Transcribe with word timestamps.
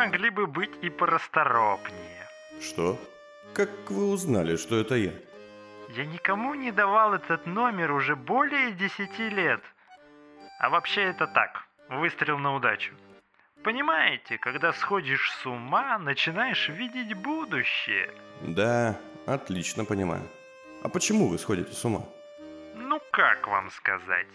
могли 0.00 0.30
бы 0.30 0.46
быть 0.46 0.70
и 0.82 0.90
порасторопнее. 0.90 2.26
Что? 2.60 2.98
Как 3.52 3.70
вы 3.90 4.06
узнали, 4.06 4.56
что 4.56 4.80
это 4.80 4.94
я? 4.94 5.12
Я 5.96 6.06
никому 6.06 6.54
не 6.54 6.72
давал 6.72 7.14
этот 7.14 7.46
номер 7.46 7.92
уже 7.92 8.16
более 8.16 8.72
десяти 8.72 9.28
лет. 9.28 9.60
А 10.58 10.70
вообще 10.70 11.02
это 11.02 11.26
так, 11.26 11.64
выстрел 11.88 12.38
на 12.38 12.54
удачу. 12.54 12.94
Понимаете, 13.62 14.38
когда 14.38 14.72
сходишь 14.72 15.32
с 15.32 15.46
ума, 15.46 15.98
начинаешь 15.98 16.68
видеть 16.70 17.14
будущее. 17.14 18.10
Да, 18.40 18.96
отлично 19.26 19.84
понимаю. 19.84 20.22
А 20.82 20.88
почему 20.88 21.28
вы 21.28 21.38
сходите 21.38 21.72
с 21.72 21.84
ума? 21.84 22.02
Ну 22.74 23.00
как 23.12 23.46
вам 23.48 23.70
сказать? 23.70 24.34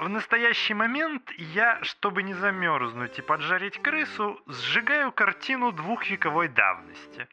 В 0.00 0.08
настоящий 0.08 0.74
момент 0.74 1.30
я, 1.38 1.78
чтобы 1.82 2.22
не 2.22 2.34
замерзнуть 2.34 3.18
и 3.18 3.22
поджарить 3.22 3.78
крысу, 3.78 4.40
сжигаю 4.46 5.12
картину 5.12 5.72
двухвековой 5.72 6.48
давности. 6.48 7.28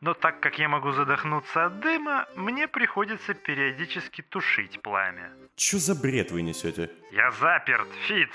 Но 0.00 0.12
так 0.14 0.40
как 0.40 0.58
я 0.58 0.68
могу 0.68 0.92
задохнуться 0.92 1.66
от 1.66 1.80
дыма, 1.80 2.26
мне 2.36 2.68
приходится 2.68 3.34
периодически 3.34 4.22
тушить 4.22 4.82
пламя. 4.82 5.32
Чё 5.56 5.78
за 5.78 5.94
бред 5.94 6.30
вы 6.30 6.42
несете? 6.42 6.90
Я 7.12 7.30
заперт, 7.30 7.88
Фиц, 8.06 8.30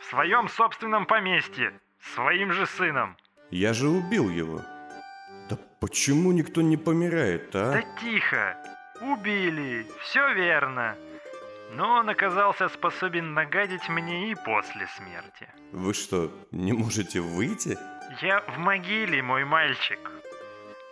в 0.00 0.04
своем 0.04 0.48
собственном 0.48 1.06
поместье, 1.06 1.72
своим 2.14 2.52
же 2.52 2.66
сыном. 2.66 3.16
Я 3.50 3.72
же 3.72 3.88
убил 3.88 4.30
его. 4.30 4.60
Да 5.50 5.58
почему 5.80 6.32
никто 6.32 6.62
не 6.62 6.76
помирает, 6.76 7.54
а? 7.56 7.72
Да 7.72 7.82
тихо, 8.00 8.56
убили, 9.00 9.86
все 10.00 10.32
верно. 10.34 10.96
Но 11.74 11.94
он 11.94 12.10
оказался 12.10 12.68
способен 12.68 13.32
нагадить 13.32 13.88
мне 13.88 14.30
и 14.30 14.34
после 14.34 14.86
смерти. 14.96 15.48
Вы 15.72 15.94
что, 15.94 16.30
не 16.50 16.72
можете 16.72 17.20
выйти? 17.20 17.78
Я 18.20 18.40
в 18.40 18.58
могиле, 18.58 19.22
мой 19.22 19.44
мальчик. 19.44 19.98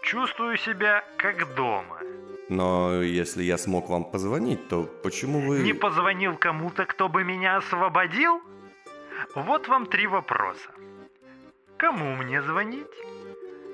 Чувствую 0.03 0.57
себя 0.57 1.05
как 1.19 1.55
дома. 1.55 2.01
Но 2.49 3.03
если 3.03 3.43
я 3.43 3.59
смог 3.59 3.91
вам 3.91 4.05
позвонить, 4.05 4.69
то 4.69 4.85
почему 5.03 5.41
вы... 5.41 5.61
Не 5.61 5.75
позвонил 5.75 6.37
кому-то, 6.37 6.87
кто 6.87 7.09
бы 7.09 7.25
меня 7.25 7.57
освободил? 7.59 8.41
Вот 9.35 9.69
вам 9.69 9.87
три 9.87 10.07
вопроса. 10.07 10.71
Кому 11.77 12.17
мне 12.17 12.43
звонить? 12.43 12.87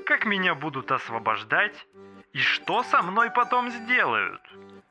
Как 0.05 0.27
меня 0.27 0.55
будут 0.55 0.91
освобождать? 0.91 1.87
И 2.33 2.39
что 2.39 2.83
со 2.83 3.03
мной 3.03 3.31
потом 3.31 3.71
сделают? 3.71 4.41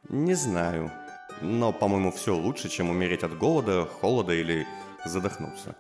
Не 0.09 0.33
знаю. 0.33 0.89
Но, 1.45 1.71
по-моему, 1.71 2.11
все 2.11 2.33
лучше, 2.35 2.69
чем 2.69 2.89
умереть 2.89 3.23
от 3.23 3.37
голода, 3.37 3.85
холода 3.85 4.33
или 4.33 4.65
задохнуться. 5.05 5.75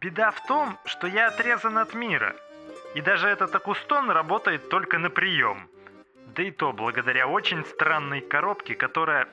Беда 0.00 0.30
в 0.30 0.46
том, 0.46 0.78
что 0.84 1.06
я 1.06 1.28
отрезан 1.28 1.78
от 1.78 1.94
мира. 1.94 2.36
И 2.94 3.00
даже 3.00 3.26
этот 3.28 3.54
акустон 3.54 4.10
работает 4.10 4.68
только 4.68 4.98
на 4.98 5.10
прием. 5.10 5.68
Да 6.36 6.42
и 6.42 6.50
то 6.50 6.72
благодаря 6.72 7.26
очень 7.26 7.64
странной 7.64 8.20
коробке, 8.20 8.74
которая... 8.74 9.28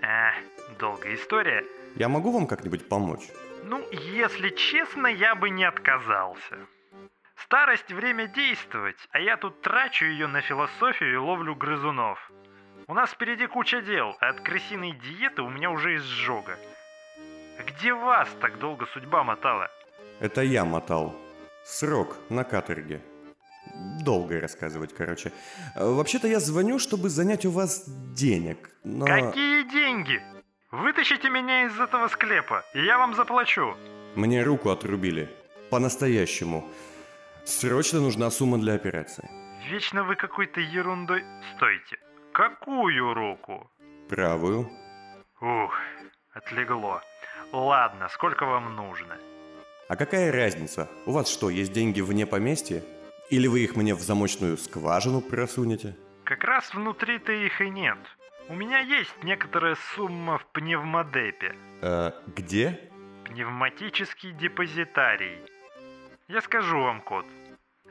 Э, 0.00 0.30
долгая 0.78 1.14
история. 1.14 1.64
Я 1.96 2.08
могу 2.08 2.30
вам 2.30 2.46
как-нибудь 2.46 2.88
помочь? 2.88 3.28
Ну, 3.64 3.84
если 3.90 4.50
честно, 4.50 5.08
я 5.08 5.34
бы 5.34 5.50
не 5.50 5.64
отказался. 5.64 6.56
Старость– 7.36 7.92
время 7.92 8.26
действовать, 8.26 9.08
а 9.10 9.20
я 9.20 9.36
тут 9.36 9.60
трачу 9.62 10.04
ее 10.04 10.26
на 10.26 10.40
философию 10.40 11.14
и 11.14 11.16
ловлю 11.16 11.54
грызунов. 11.54 12.30
У 12.90 12.94
нас 12.94 13.10
впереди 13.10 13.46
куча 13.46 13.82
дел, 13.82 14.16
а 14.18 14.30
от 14.30 14.40
крысиной 14.40 14.92
диеты 14.92 15.42
у 15.42 15.50
меня 15.50 15.70
уже 15.70 15.96
изжога. 15.96 16.58
Где 17.66 17.92
вас 17.92 18.30
так 18.40 18.58
долго 18.58 18.86
судьба 18.86 19.24
мотала? 19.24 19.68
Это 20.20 20.40
я 20.40 20.64
мотал. 20.64 21.14
Срок 21.64 22.16
на 22.30 22.44
каторге. 22.44 23.02
Долго 24.02 24.40
рассказывать, 24.40 24.94
короче. 24.94 25.32
Вообще-то 25.76 26.28
я 26.28 26.40
звоню, 26.40 26.78
чтобы 26.78 27.10
занять 27.10 27.44
у 27.44 27.50
вас 27.50 27.84
денег, 28.14 28.70
но... 28.84 29.04
Какие 29.04 29.70
деньги? 29.70 30.22
Вытащите 30.70 31.28
меня 31.28 31.66
из 31.66 31.78
этого 31.78 32.08
склепа, 32.08 32.64
и 32.72 32.82
я 32.82 32.96
вам 32.96 33.14
заплачу. 33.14 33.76
Мне 34.14 34.42
руку 34.42 34.70
отрубили. 34.70 35.28
По-настоящему. 35.68 36.66
Срочно 37.44 38.00
нужна 38.00 38.30
сумма 38.30 38.56
для 38.56 38.72
операции. 38.72 39.28
Вечно 39.68 40.04
вы 40.04 40.16
какой-то 40.16 40.60
ерундой... 40.60 41.22
Стойте. 41.54 41.98
Какую 42.38 43.14
руку? 43.14 43.68
Правую. 44.08 44.70
Ух, 45.40 45.76
отлегло. 46.32 47.02
Ладно, 47.50 48.06
сколько 48.10 48.46
вам 48.46 48.76
нужно? 48.76 49.18
А 49.88 49.96
какая 49.96 50.30
разница? 50.30 50.88
У 51.04 51.10
вас 51.10 51.28
что, 51.28 51.50
есть 51.50 51.72
деньги 51.72 52.00
вне 52.00 52.26
поместья? 52.26 52.84
Или 53.28 53.48
вы 53.48 53.64
их 53.64 53.74
мне 53.74 53.92
в 53.92 53.98
замочную 54.02 54.56
скважину 54.56 55.20
просунете? 55.20 55.96
Как 56.22 56.44
раз 56.44 56.72
внутри-то 56.72 57.32
их 57.32 57.60
и 57.60 57.70
нет. 57.70 57.98
У 58.48 58.54
меня 58.54 58.78
есть 58.78 59.24
некоторая 59.24 59.74
сумма 59.96 60.38
в 60.38 60.46
пневмодепе. 60.52 61.56
Э, 61.82 62.12
где? 62.36 62.78
Пневматический 63.24 64.30
депозитарий. 64.30 65.40
Я 66.28 66.40
скажу 66.42 66.78
вам 66.80 67.00
код. 67.00 67.26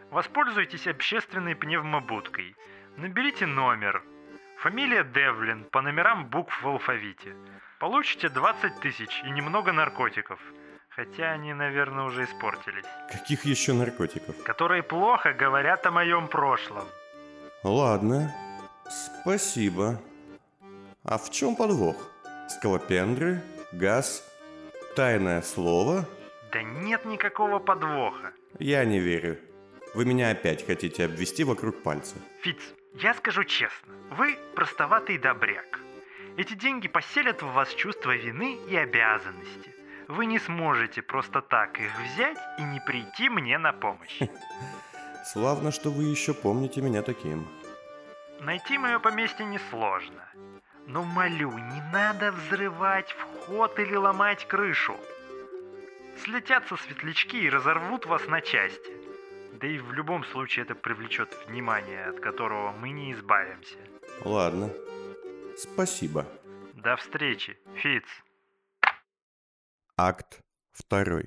Воспользуйтесь 0.10 0.88
общественной 0.88 1.58
пневмобудкой. 1.58 2.56
Наберите 2.96 3.46
номер. 3.46 4.06
Фамилия 4.62 5.04
Девлин 5.04 5.66
по 5.66 5.82
номерам 5.82 6.30
букв 6.30 6.64
в 6.64 6.68
алфавите. 6.68 7.36
Получите 7.80 8.28
20 8.30 8.80
тысяч 8.80 9.22
и 9.24 9.30
немного 9.30 9.72
наркотиков. 9.72 10.40
Хотя 10.90 11.34
они, 11.34 11.54
наверное, 11.54 12.06
уже 12.06 12.24
испортились. 12.24 12.86
Каких 13.12 13.46
еще 13.46 13.74
наркотиков? 13.74 14.36
Которые 14.44 14.82
плохо 14.82 15.34
говорят 15.34 15.86
о 15.86 15.92
моем 15.92 16.28
прошлом. 16.28 16.86
Ладно. 17.64 18.34
Спасибо. 19.22 20.02
А 21.04 21.20
в 21.20 21.30
чем 21.30 21.56
подвох? 21.56 21.96
Скалопендры? 22.50 23.44
Газ? 23.72 24.24
Тайное 24.96 25.44
слово? 25.44 26.06
Да 26.52 26.64
нет 26.64 27.06
никакого 27.06 27.60
подвоха. 27.60 28.32
Я 28.58 28.86
не 28.86 29.00
верю. 29.00 29.38
Вы 29.94 30.06
меня 30.06 30.32
опять 30.32 30.66
хотите 30.66 31.06
обвести 31.06 31.44
вокруг 31.44 31.84
пальца. 31.84 32.16
Фиц, 32.42 32.58
я 32.94 33.14
скажу 33.14 33.44
честно, 33.44 33.94
вы 34.12 34.38
простоватый 34.56 35.18
добряк. 35.18 35.80
Эти 36.38 36.54
деньги 36.54 36.88
поселят 36.88 37.42
в 37.42 37.52
вас 37.52 37.74
чувство 37.74 38.16
вины 38.16 38.58
и 38.70 38.76
обязанности. 38.76 39.74
Вы 40.08 40.26
не 40.26 40.40
сможете 40.40 41.02
просто 41.02 41.42
так 41.42 41.80
их 41.80 41.92
взять 42.00 42.38
и 42.60 42.64
не 42.64 42.80
прийти 42.80 43.30
мне 43.30 43.58
на 43.58 43.74
помощь. 43.74 44.22
Славно, 45.26 45.72
что 45.72 45.90
вы 45.90 46.04
еще 46.04 46.34
помните 46.34 46.82
меня 46.82 47.02
таким. 47.02 47.48
Найти 48.40 48.78
мое 48.78 49.00
поместье 49.00 49.46
несложно. 49.46 50.24
Но 50.86 51.04
молю, 51.04 51.52
не 51.52 51.82
надо 51.92 52.32
взрывать 52.32 53.12
вход 53.12 53.78
или 53.80 53.96
ломать 53.96 54.48
крышу. 54.48 54.96
Слетятся 56.24 56.78
светлячки 56.78 57.42
и 57.42 57.50
разорвут 57.50 58.06
вас 58.06 58.26
на 58.28 58.42
части. 58.42 59.07
Да 59.60 59.68
и 59.68 59.80
в 59.80 59.92
любом 59.92 60.24
случае 60.26 60.66
это 60.66 60.76
привлечет 60.76 61.36
внимание, 61.48 62.06
от 62.06 62.20
которого 62.20 62.72
мы 62.74 62.92
не 62.92 63.14
избавимся. 63.14 63.78
Ладно. 64.24 64.70
Спасибо. 65.58 66.28
До 66.76 66.96
встречи, 66.96 67.58
Фиц. 67.76 68.04
Акт 69.98 70.42
2. 70.90 71.22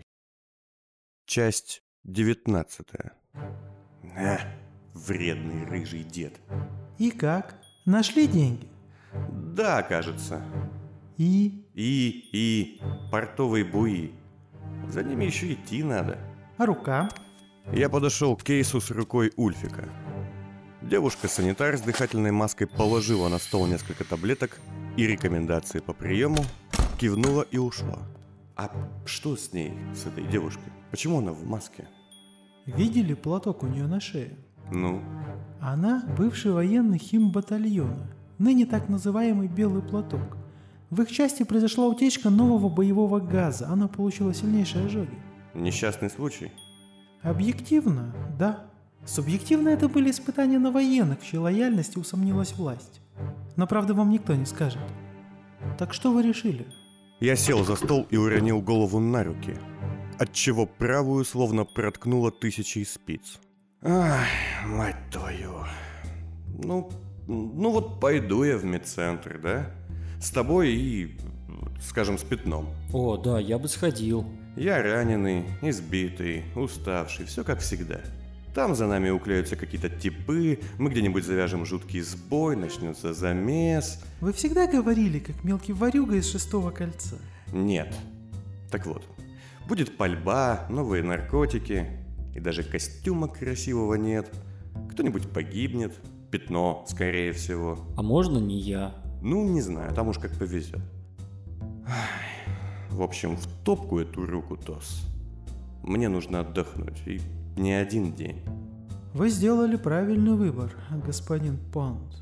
Часть 1.26 1.82
19. 2.04 2.86
А, 3.34 4.38
вредный 4.94 5.66
рыжий 5.66 6.04
дед. 6.04 6.40
И 6.98 7.10
как? 7.10 7.60
Нашли 7.84 8.28
деньги? 8.28 8.68
Да, 9.32 9.82
кажется. 9.82 10.40
И? 11.18 11.66
И, 11.74 12.28
и, 12.32 12.80
портовые 13.10 13.64
буи. 13.64 14.12
За 14.86 15.02
ними 15.02 15.24
еще 15.24 15.52
идти 15.52 15.82
надо. 15.82 16.16
А 16.58 16.66
рука? 16.66 17.08
Я 17.72 17.88
подошел 17.88 18.36
к 18.36 18.42
кейсу 18.42 18.80
с 18.80 18.90
рукой 18.90 19.32
Ульфика. 19.36 19.88
Девушка-санитар 20.82 21.76
с 21.76 21.82
дыхательной 21.82 22.32
маской 22.32 22.66
положила 22.66 23.28
на 23.28 23.38
стол 23.38 23.66
несколько 23.66 24.04
таблеток 24.04 24.58
и 24.96 25.06
рекомендации 25.06 25.78
по 25.80 25.92
приему, 25.92 26.44
кивнула 26.98 27.42
и 27.42 27.58
ушла. 27.58 27.98
А 28.56 28.70
что 29.06 29.36
с 29.36 29.52
ней, 29.52 29.72
с 29.94 30.06
этой 30.06 30.24
девушкой? 30.24 30.72
Почему 30.90 31.18
она 31.18 31.32
в 31.32 31.46
маске? 31.46 31.86
Видели 32.66 33.14
платок 33.14 33.62
у 33.62 33.66
нее 33.66 33.86
на 33.86 34.00
шее? 34.00 34.36
Ну, 34.72 35.02
Она 35.60 36.04
бывший 36.16 36.52
военный 36.52 36.98
химбатальона, 36.98 38.08
ныне 38.38 38.66
так 38.66 38.88
называемый 38.88 39.48
белый 39.48 39.82
платок. 39.82 40.36
В 40.90 41.02
их 41.02 41.10
части 41.10 41.44
произошла 41.44 41.86
утечка 41.86 42.30
нового 42.30 42.68
боевого 42.68 43.20
газа, 43.20 43.68
она 43.68 43.86
получила 43.86 44.34
сильнейшие 44.34 44.86
ожоги. 44.86 45.18
несчастный 45.54 46.10
случай. 46.10 46.50
Объективно, 47.22 48.14
да. 48.38 48.66
Субъективно 49.04 49.70
это 49.70 49.88
были 49.88 50.10
испытания 50.10 50.58
на 50.58 50.70
военных, 50.70 51.20
в 51.20 51.26
чьей 51.26 51.38
лояльности 51.38 51.98
усомнилась 51.98 52.52
власть. 52.52 53.00
Но 53.56 53.66
правда 53.66 53.94
вам 53.94 54.10
никто 54.10 54.34
не 54.34 54.46
скажет. 54.46 54.80
Так 55.78 55.92
что 55.94 56.12
вы 56.12 56.22
решили? 56.22 56.66
Я 57.20 57.36
сел 57.36 57.64
за 57.64 57.76
стол 57.76 58.06
и 58.10 58.16
уронил 58.16 58.60
голову 58.62 58.98
на 58.98 59.24
руки. 59.24 59.54
отчего 60.18 60.66
правую 60.66 61.24
словно 61.24 61.64
проткнуло 61.64 62.30
тысячей 62.30 62.84
спиц. 62.84 63.38
Ах, 63.82 64.26
мать 64.66 64.96
твою. 65.10 65.64
Ну, 66.62 66.90
ну 67.26 67.70
вот 67.70 68.00
пойду 68.00 68.44
я 68.44 68.58
в 68.58 68.64
медцентр, 68.64 69.40
да? 69.42 69.70
С 70.20 70.30
тобой 70.30 70.74
и, 70.74 71.16
скажем, 71.80 72.18
с 72.18 72.22
пятном. 72.22 72.68
О, 72.92 73.16
да, 73.16 73.38
я 73.38 73.58
бы 73.58 73.68
сходил. 73.68 74.26
Я 74.56 74.82
раненый, 74.82 75.44
избитый, 75.62 76.44
уставший, 76.56 77.26
все 77.26 77.44
как 77.44 77.60
всегда. 77.60 78.00
Там 78.54 78.74
за 78.74 78.86
нами 78.86 79.10
уклеются 79.10 79.54
какие-то 79.54 79.88
типы, 79.88 80.58
мы 80.76 80.90
где-нибудь 80.90 81.24
завяжем 81.24 81.64
жуткий 81.64 82.00
сбой, 82.00 82.56
начнется 82.56 83.14
замес. 83.14 84.02
Вы 84.20 84.32
всегда 84.32 84.66
говорили, 84.66 85.20
как 85.20 85.44
мелкий 85.44 85.72
ворюга 85.72 86.16
из 86.16 86.28
шестого 86.30 86.72
кольца. 86.72 87.16
Нет. 87.52 87.94
Так 88.70 88.86
вот, 88.86 89.04
будет 89.68 89.96
пальба, 89.96 90.66
новые 90.68 91.04
наркотики, 91.04 91.86
и 92.34 92.40
даже 92.40 92.64
костюма 92.64 93.28
красивого 93.28 93.94
нет. 93.94 94.28
Кто-нибудь 94.90 95.30
погибнет, 95.30 95.94
пятно, 96.32 96.84
скорее 96.88 97.32
всего. 97.32 97.86
А 97.96 98.02
можно 98.02 98.38
не 98.38 98.58
я? 98.58 98.94
Ну, 99.22 99.48
не 99.48 99.60
знаю, 99.60 99.94
там 99.94 100.08
уж 100.08 100.18
как 100.18 100.36
повезет. 100.36 100.80
В 103.00 103.02
общем, 103.02 103.34
в 103.34 103.46
топку 103.64 103.98
эту 103.98 104.26
руку, 104.26 104.58
Тос. 104.58 105.06
Мне 105.82 106.10
нужно 106.10 106.40
отдохнуть, 106.40 107.00
и 107.06 107.22
не 107.56 107.72
один 107.72 108.12
день. 108.12 108.42
Вы 109.14 109.30
сделали 109.30 109.76
правильный 109.76 110.34
выбор, 110.34 110.70
господин 111.06 111.56
Паунд. 111.72 112.14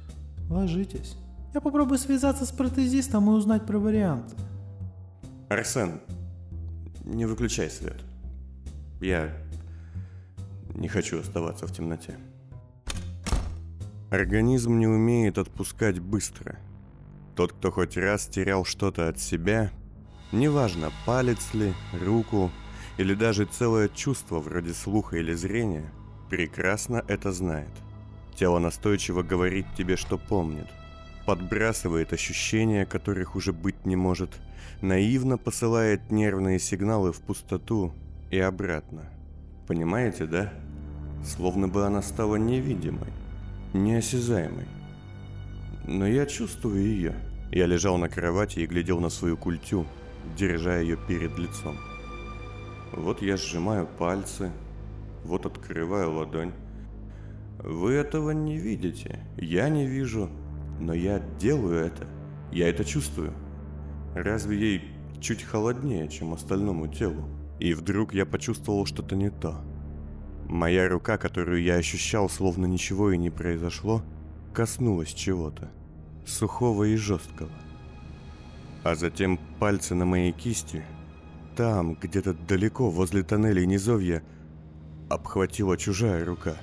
Ложитесь. 0.48 1.16
Я 1.52 1.60
попробую 1.60 1.98
связаться 1.98 2.46
с 2.46 2.52
протезистом 2.52 3.28
и 3.28 3.32
узнать 3.32 3.66
про 3.66 3.80
варианты. 3.80 4.36
Арсен, 5.48 6.00
не 7.04 7.26
выключай 7.26 7.70
свет. 7.70 8.00
Я 9.00 9.32
не 10.76 10.86
хочу 10.86 11.19
оставаться 11.19 11.66
в 11.66 11.72
темноте. 11.72 12.14
Организм 14.10 14.78
не 14.78 14.86
умеет 14.86 15.38
отпускать 15.38 15.98
быстро. 15.98 16.56
Тот, 17.34 17.52
кто 17.52 17.72
хоть 17.72 17.96
раз 17.96 18.28
терял 18.28 18.64
что-то 18.64 19.08
от 19.08 19.19
себя, 19.19 19.72
неважно, 20.32 20.92
палец 21.06 21.54
ли, 21.54 21.75
руку 21.92 22.50
или 22.96 23.14
даже 23.14 23.44
целое 23.44 23.88
чувство 23.88 24.40
вроде 24.40 24.75
слуха 24.75 25.16
или 25.16 25.32
зрения, 25.32 25.90
прекрасно 26.28 27.04
это 27.08 27.32
знает. 27.32 27.70
Тело 28.34 28.58
настойчиво 28.58 29.22
говорит 29.22 29.66
тебе, 29.76 29.96
что 29.96 30.19
помнит. 30.19 30.66
Подбрасывает 31.26 32.12
ощущения, 32.12 32.86
которых 32.86 33.36
уже 33.36 33.52
быть 33.52 33.84
не 33.84 33.96
может. 33.96 34.30
Наивно 34.80 35.38
посылает 35.38 36.10
нервные 36.10 36.58
сигналы 36.58 37.12
в 37.12 37.20
пустоту 37.20 37.92
и 38.30 38.38
обратно. 38.38 39.10
Понимаете, 39.66 40.26
да? 40.26 40.52
Словно 41.25 41.69
бы 41.69 41.84
она 41.84 42.00
стала 42.00 42.36
невидимой, 42.36 43.12
неосязаемой. 43.75 44.66
Но 45.84 46.06
я 46.06 46.26
чувствую 46.26 46.82
ее. 46.82 47.14
Я 47.50 47.66
лежал 47.66 47.98
на 47.98 48.08
кровати 48.08 48.60
и 48.60 48.66
глядел 48.66 49.00
на 49.00 49.08
свою 49.08 49.36
культю, 49.36 49.86
держа 50.36 50.78
ее 50.78 50.96
перед 50.96 51.38
лицом. 51.38 51.76
Вот 52.92 53.22
я 53.22 53.36
сжимаю 53.36 53.86
пальцы, 53.86 54.50
вот 55.25 55.46
открываю 55.46 56.12
ладонь. 56.12 56.52
Вы 57.58 57.92
этого 57.94 58.30
не 58.30 58.56
видите, 58.56 59.20
я 59.36 59.69
не 59.69 59.86
вижу, 59.86 60.30
но 60.80 60.94
я 60.94 61.19
делаю 61.38 61.84
это, 61.84 62.06
я 62.52 62.69
это 62.69 62.84
чувствую. 62.84 63.34
Разве 64.14 64.58
ей 64.58 64.82
чуть 65.20 65.42
холоднее, 65.42 66.08
чем 66.08 66.32
остальному 66.32 66.88
телу? 66.88 67.25
И 67.58 67.75
вдруг 67.75 68.14
я 68.14 68.25
почувствовал 68.25 68.86
что-то 68.86 69.16
не 69.16 69.30
то. 69.30 69.60
Моя 70.46 70.88
рука, 70.88 71.19
которую 71.19 71.62
я 71.62 71.75
ощущал, 71.75 72.28
словно 72.30 72.66
ничего 72.66 73.10
и 73.10 73.19
не 73.19 73.30
произошло, 73.30 74.02
коснулась 74.54 75.12
чего-то. 75.12 75.70
Сухого 76.25 76.84
и 76.84 76.96
жесткого. 76.96 77.50
А 78.88 78.94
затем 78.94 79.38
пальцы 79.58 79.94
на 79.94 80.05
моей 80.05 80.32
кисти– 80.32 80.82
там, 81.58 81.94
где-то 81.94 82.35
далеко, 82.35 82.88
возле 82.88 83.25
тоннелей 83.25 83.67
низовья, 83.67 84.23
обхватила 85.11 85.76
чужая 85.76 86.25
рука. 86.25 86.55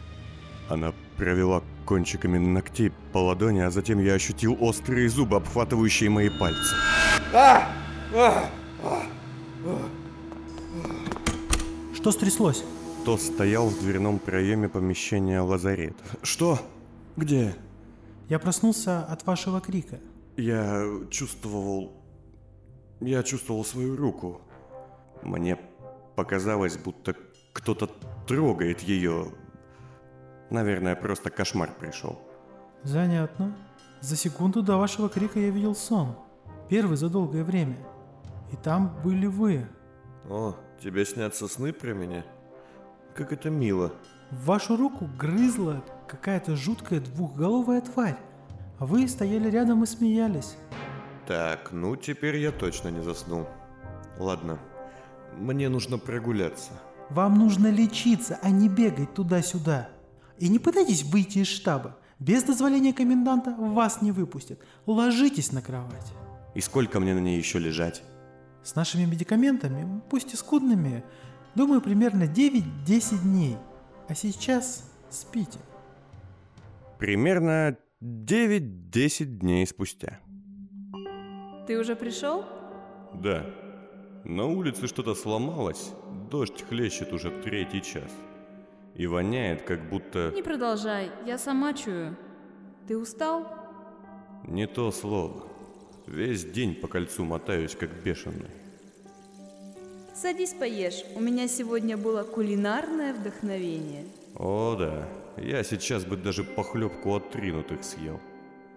Она 0.70 0.94
провела 1.18 1.62
кончиками 1.86 2.38
ногтей 2.38 2.94
по 3.12 3.18
ладони, 3.18 3.60
а 3.60 3.72
затем 3.72 4.00
я 4.00 4.14
ощутил 4.14 4.58
острые 4.62 5.10
зубы, 5.10 5.36
обхватывающие 5.36 6.10
мои 6.10 6.30
пальцы. 6.30 6.76
Что 11.94 12.12
стряслось? 12.12 12.64
То 13.04 13.18
стоял 13.18 13.68
в 13.68 13.78
дверном 13.82 14.18
проеме 14.18 14.70
помещения 14.70 15.42
лазарет. 15.42 15.98
Что? 16.24 16.58
Где? 17.18 17.54
Я 18.30 18.40
проснулся 18.40 19.04
от 19.04 19.28
вашего 19.28 19.60
крика. 19.60 20.00
Я 20.38 20.86
чувствовал... 21.12 22.05
Я 23.00 23.24
чувствовал 23.24 23.66
свою 23.66 23.96
руку. 23.96 24.42
Мне 25.22 25.58
показалось, 26.16 26.78
будто 26.78 27.16
кто-то 27.54 27.90
трогает 28.28 28.82
ее. 28.82 29.32
Наверное, 30.50 30.96
просто 30.96 31.30
кошмар 31.30 31.72
пришел. 31.80 32.20
Занятно. 32.84 33.56
За 34.02 34.16
секунду 34.16 34.62
до 34.62 34.78
вашего 34.78 35.10
крика 35.10 35.40
я 35.40 35.50
видел 35.50 35.76
сон. 35.76 36.16
Первый 36.70 36.98
за 36.98 37.10
долгое 37.10 37.44
время. 37.44 37.78
И 38.52 38.56
там 38.56 38.96
были 39.04 39.26
вы. 39.26 39.68
О, 40.30 40.56
тебе 40.82 41.06
снятся 41.06 41.48
сны 41.48 41.74
про 41.74 41.94
меня? 41.94 42.24
Как 43.16 43.32
это 43.34 43.50
мило. 43.50 43.94
В 44.32 44.46
вашу 44.46 44.78
руку 44.78 45.08
грызла 45.18 45.84
какая-то 46.08 46.56
жуткая 46.56 47.00
двухголовая 47.00 47.82
тварь. 47.82 48.18
А 48.78 48.86
вы 48.86 49.08
стояли 49.08 49.50
рядом 49.50 49.84
и 49.84 49.86
смеялись. 49.86 50.58
Так, 51.28 51.72
ну 51.72 51.96
теперь 51.96 52.38
я 52.38 52.52
точно 52.52 52.90
не 52.90 53.02
заснул. 53.02 53.48
Ладно, 54.20 54.60
мне 55.38 55.70
нужно 55.70 55.98
прогуляться. 55.98 56.72
Вам 57.10 57.38
нужно 57.38 57.68
лечиться, 57.68 58.40
а 58.42 58.50
не 58.50 58.70
бегать 58.70 59.14
туда-сюда. 59.14 59.90
И 60.38 60.50
не 60.50 60.60
пытайтесь 60.60 61.04
выйти 61.04 61.40
из 61.40 61.48
штаба. 61.48 61.98
Без 62.20 62.44
дозволения 62.44 62.94
коменданта 62.94 63.56
вас 63.58 64.02
не 64.02 64.12
выпустят. 64.12 64.60
Ложитесь 64.86 65.52
на 65.52 65.62
кровать. 65.62 66.14
И 66.54 66.62
сколько 66.62 67.00
мне 67.00 67.14
на 67.14 67.20
ней 67.20 67.38
еще 67.38 67.60
лежать? 67.60 68.04
С 68.64 68.76
нашими 68.76 69.06
медикаментами, 69.06 70.02
пусть 70.10 70.34
и 70.34 70.38
скудными, 70.38 71.04
думаю, 71.56 71.82
примерно 71.82 72.24
9-10 72.24 73.22
дней. 73.22 73.58
А 74.08 74.16
сейчас 74.16 74.90
спите. 75.10 75.60
Примерно 76.98 77.78
9-10 78.02 79.26
дней 79.26 79.68
спустя. 79.68 80.20
Ты 81.68 81.80
уже 81.80 81.96
пришел? 81.96 82.46
Да. 83.14 83.46
На 84.24 84.46
улице 84.46 84.88
что-то 84.88 85.16
сломалось, 85.16 85.92
дождь 86.30 86.64
хлещет 86.68 87.14
уже 87.14 87.30
третий 87.30 87.82
час. 87.82 88.12
И 88.96 89.08
воняет, 89.08 89.64
как 89.64 89.90
будто... 89.90 90.32
Не 90.34 90.42
продолжай, 90.42 91.12
я 91.26 91.38
сама 91.38 91.74
чую. 91.74 92.16
Ты 92.88 92.98
устал? 92.98 93.48
Не 94.48 94.68
то 94.68 94.92
слово. 94.92 95.48
Весь 96.08 96.46
день 96.46 96.76
по 96.76 96.88
кольцу 96.88 97.24
мотаюсь, 97.24 97.76
как 97.76 97.90
бешеный. 98.04 98.50
Садись 100.14 100.54
поешь, 100.54 101.04
у 101.16 101.20
меня 101.20 101.48
сегодня 101.48 101.98
было 101.98 102.24
кулинарное 102.24 103.14
вдохновение. 103.14 104.06
О 104.36 104.76
да, 104.78 105.08
я 105.38 105.64
сейчас 105.64 106.06
бы 106.06 106.16
даже 106.16 106.44
похлебку 106.44 107.16
от 107.16 107.32
тринутых 107.32 107.84
съел. 107.84 108.20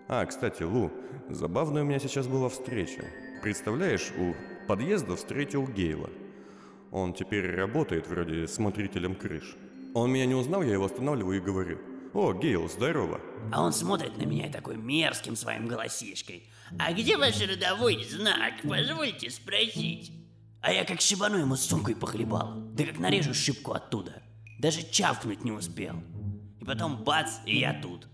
А, 0.08 0.24
кстати, 0.24 0.62
Лу, 0.62 0.90
забавная 1.28 1.82
у 1.82 1.84
меня 1.84 1.98
сейчас 1.98 2.26
была 2.26 2.48
встреча. 2.48 3.04
Представляешь, 3.42 4.10
у 4.18 4.34
подъезда 4.66 5.16
встретил 5.16 5.66
Гейла. 5.66 6.08
Он 6.90 7.12
теперь 7.12 7.54
работает 7.54 8.08
вроде 8.08 8.48
смотрителем 8.48 9.14
крыш. 9.14 9.54
Он 9.94 10.10
меня 10.10 10.24
не 10.24 10.34
узнал, 10.34 10.62
я 10.62 10.72
его 10.72 10.86
останавливаю 10.86 11.38
и 11.38 11.44
говорю. 11.44 11.78
«О, 12.14 12.32
Гейл, 12.32 12.70
здорово!» 12.70 13.20
А 13.52 13.62
он 13.62 13.72
смотрит 13.74 14.16
на 14.16 14.22
меня 14.22 14.50
такой 14.50 14.78
мерзким 14.78 15.36
своим 15.36 15.68
голосишкой. 15.68 16.48
«А 16.78 16.94
где 16.94 17.18
ваш 17.18 17.38
родовой 17.46 18.02
знак? 18.04 18.54
Позвольте 18.66 19.28
спросить». 19.28 20.10
А 20.62 20.72
я 20.72 20.84
как 20.84 21.02
шибану 21.02 21.36
ему 21.36 21.54
сумкой 21.56 21.94
похлебал. 21.94 22.54
Да 22.72 22.84
как 22.84 22.98
нарежу 22.98 23.34
шибку 23.34 23.72
оттуда. 23.72 24.22
Даже 24.58 24.82
чавкнуть 24.90 25.44
не 25.44 25.52
успел. 25.52 25.96
И 26.60 26.64
потом 26.64 27.04
бац, 27.04 27.30
и 27.44 27.58
я 27.58 27.78
тут. 27.80 28.08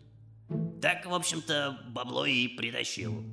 Так, 0.84 1.06
в 1.06 1.14
общем-то, 1.14 1.78
бабло 1.94 2.26
и 2.26 2.46
притащил. 2.46 3.24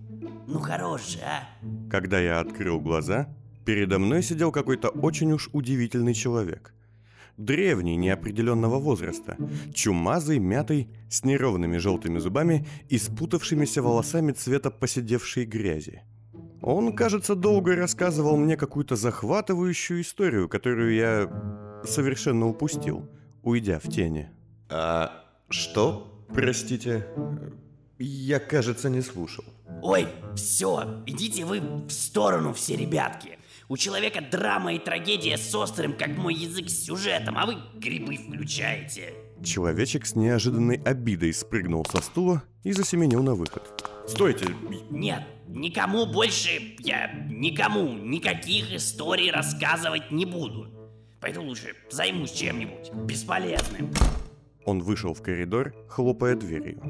Ну 0.47 0.59
хорош 0.59 1.01
же, 1.05 1.19
а? 1.19 1.49
Когда 1.89 2.17
я 2.17 2.39
открыл 2.39 2.79
глаза, 2.79 3.27
передо 3.65 3.99
мной 3.99 4.23
сидел 4.23 4.53
какой-то 4.53 4.87
очень 4.87 5.33
уж 5.33 5.49
удивительный 5.51 6.13
человек. 6.13 6.73
Древний, 7.35 7.97
неопределенного 7.97 8.79
возраста, 8.79 9.35
чумазый, 9.73 10.39
мятый, 10.39 10.87
с 11.09 11.25
неровными 11.25 11.75
желтыми 11.75 12.19
зубами 12.19 12.65
и 12.87 12.97
спутавшимися 12.97 13.81
волосами 13.81 14.31
цвета 14.31 14.71
поседевшей 14.71 15.43
грязи. 15.43 16.03
Он, 16.61 16.95
кажется, 16.95 17.35
долго 17.35 17.75
рассказывал 17.75 18.37
мне 18.37 18.55
какую-то 18.55 18.95
захватывающую 18.95 19.99
историю, 19.99 20.47
которую 20.47 20.95
я 20.95 21.83
совершенно 21.83 22.47
упустил, 22.47 23.09
уйдя 23.43 23.77
в 23.79 23.89
тени. 23.89 24.29
А 24.69 25.11
что? 25.49 26.07
Простите, 26.33 27.05
я, 27.99 28.39
кажется, 28.39 28.89
не 28.89 29.01
слушал. 29.01 29.43
Ой, 29.81 30.07
все, 30.35 31.03
идите 31.05 31.45
вы 31.45 31.59
в 31.59 31.89
сторону 31.89 32.53
все, 32.53 32.75
ребятки. 32.75 33.37
У 33.67 33.77
человека 33.77 34.21
драма 34.21 34.73
и 34.73 34.79
трагедия 34.79 35.37
с 35.37 35.53
острым, 35.55 35.97
как 35.97 36.09
мой 36.09 36.33
язык, 36.33 36.69
сюжетом, 36.69 37.37
а 37.37 37.45
вы 37.45 37.55
грибы 37.75 38.17
включаете. 38.17 39.13
Человечек 39.43 40.05
с 40.05 40.15
неожиданной 40.15 40.81
обидой 40.83 41.33
спрыгнул 41.33 41.85
со 41.85 42.01
стула 42.01 42.43
и 42.63 42.73
засеменил 42.73 43.23
на 43.23 43.33
выход. 43.33 43.63
«Стойте!» 44.07 44.45
Нет, 44.89 45.23
никому 45.47 46.05
больше 46.05 46.75
я 46.79 47.11
никому 47.29 47.93
никаких 47.93 48.73
историй 48.73 49.31
рассказывать 49.31 50.11
не 50.11 50.25
буду. 50.25 50.67
Пойду 51.19 51.43
лучше 51.43 51.75
займусь 51.89 52.31
чем-нибудь 52.31 52.91
бесполезным. 53.05 53.91
Он 54.65 54.81
вышел 54.81 55.13
в 55.13 55.21
коридор, 55.21 55.73
хлопая 55.87 56.35
дверью. 56.35 56.81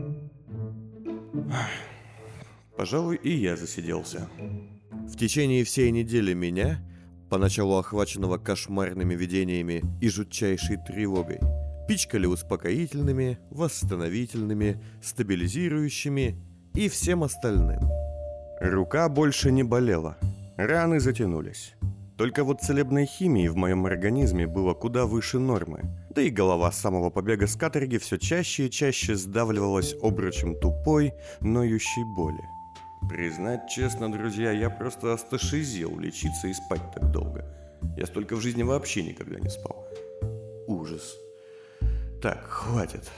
Пожалуй, 2.75 3.17
и 3.17 3.31
я 3.31 3.55
засиделся. 3.55 4.27
В 4.91 5.15
течение 5.15 5.63
всей 5.63 5.91
недели 5.91 6.33
меня, 6.33 6.83
поначалу 7.29 7.77
охваченного 7.77 8.37
кошмарными 8.37 9.13
видениями 9.13 9.83
и 10.01 10.09
жутчайшей 10.09 10.77
тревогой, 10.77 11.39
пичкали 11.87 12.25
успокоительными, 12.25 13.37
восстановительными, 13.49 14.81
стабилизирующими 15.01 16.35
и 16.73 16.89
всем 16.89 17.23
остальным. 17.23 17.81
Рука 18.59 19.09
больше 19.09 19.51
не 19.51 19.63
болела, 19.63 20.17
раны 20.57 20.99
затянулись. 20.99 21.73
Только 22.21 22.43
вот 22.43 22.61
целебной 22.61 23.07
химии 23.07 23.47
в 23.47 23.55
моем 23.55 23.87
организме 23.87 24.45
было 24.45 24.75
куда 24.75 25.07
выше 25.07 25.39
нормы, 25.39 25.81
да 26.11 26.21
и 26.21 26.29
голова 26.29 26.71
с 26.71 26.77
самого 26.77 27.09
побега 27.09 27.47
с 27.47 27.55
каторги 27.55 27.97
все 27.97 28.19
чаще 28.19 28.67
и 28.67 28.69
чаще 28.69 29.15
сдавливалась 29.15 29.95
обручем 30.03 30.53
тупой, 30.59 31.15
ноющей 31.39 32.03
боли. 32.15 32.47
Признать 33.09 33.67
честно, 33.67 34.11
друзья, 34.11 34.51
я 34.51 34.69
просто 34.69 35.13
асташизил 35.13 35.97
лечиться 35.97 36.47
и 36.47 36.53
спать 36.53 36.83
так 36.93 37.09
долго. 37.09 37.43
Я 37.97 38.05
столько 38.05 38.35
в 38.35 38.41
жизни 38.41 38.61
вообще 38.61 39.01
никогда 39.01 39.39
не 39.39 39.49
спал. 39.49 39.83
Ужас. 40.67 41.15
Так, 42.21 42.43
хватит. 42.43 43.09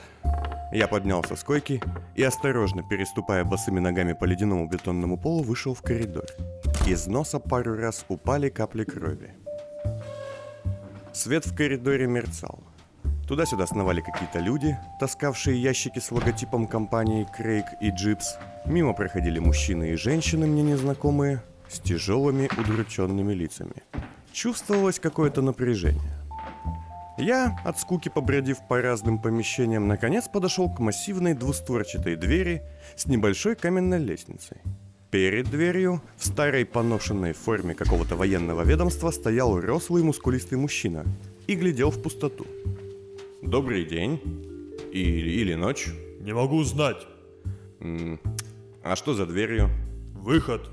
Я 0.72 0.88
поднялся 0.88 1.36
с 1.36 1.44
койки 1.44 1.80
и, 2.16 2.22
осторожно 2.24 2.82
переступая 2.82 3.44
босыми 3.44 3.78
ногами 3.78 4.12
по 4.12 4.24
ледяному 4.24 4.66
бетонному 4.66 5.16
полу, 5.16 5.42
вышел 5.42 5.72
в 5.74 5.82
коридор. 5.82 6.24
Из 6.86 7.06
носа 7.06 7.38
пару 7.38 7.76
раз 7.76 8.04
упали 8.08 8.48
капли 8.48 8.82
крови. 8.84 9.34
Свет 11.12 11.46
в 11.46 11.56
коридоре 11.56 12.08
мерцал. 12.08 12.58
Туда-сюда 13.28 13.66
сновали 13.66 14.00
какие-то 14.00 14.40
люди, 14.40 14.76
таскавшие 14.98 15.62
ящики 15.62 16.00
с 16.00 16.10
логотипом 16.10 16.66
компании 16.66 17.26
Крейг 17.36 17.66
и 17.80 17.90
Джипс. 17.90 18.36
Мимо 18.66 18.92
проходили 18.92 19.38
мужчины 19.38 19.90
и 19.90 19.96
женщины, 19.96 20.46
мне 20.46 20.62
незнакомые, 20.62 21.40
с 21.68 21.78
тяжелыми 21.78 22.50
удрученными 22.58 23.32
лицами. 23.32 23.82
Чувствовалось 24.32 24.98
какое-то 24.98 25.40
напряжение. 25.40 26.23
Я, 27.16 27.56
от 27.64 27.78
скуки 27.78 28.08
побродив 28.08 28.58
по 28.68 28.80
разным 28.82 29.18
помещениям, 29.20 29.86
наконец 29.86 30.28
подошел 30.28 30.68
к 30.68 30.80
массивной 30.80 31.34
двустворчатой 31.34 32.16
двери 32.16 32.62
с 32.96 33.06
небольшой 33.06 33.54
каменной 33.54 33.98
лестницей. 34.00 34.58
Перед 35.10 35.48
дверью, 35.48 36.02
в 36.16 36.26
старой 36.26 36.64
поношенной 36.64 37.32
форме 37.32 37.74
какого-то 37.74 38.16
военного 38.16 38.62
ведомства, 38.62 39.12
стоял 39.12 39.60
рослый 39.60 40.02
мускулистый 40.02 40.58
мужчина 40.58 41.04
и 41.46 41.54
глядел 41.54 41.90
в 41.90 42.02
пустоту. 42.02 42.46
Добрый 43.42 43.84
день. 43.84 44.20
Или, 44.92 45.30
или 45.30 45.54
ночь. 45.54 45.88
Не 46.20 46.32
могу 46.32 46.62
знать. 46.64 47.06
М, 47.80 48.18
А 48.82 48.96
что 48.96 49.14
за 49.14 49.26
дверью? 49.26 49.70
Выход? 50.14 50.68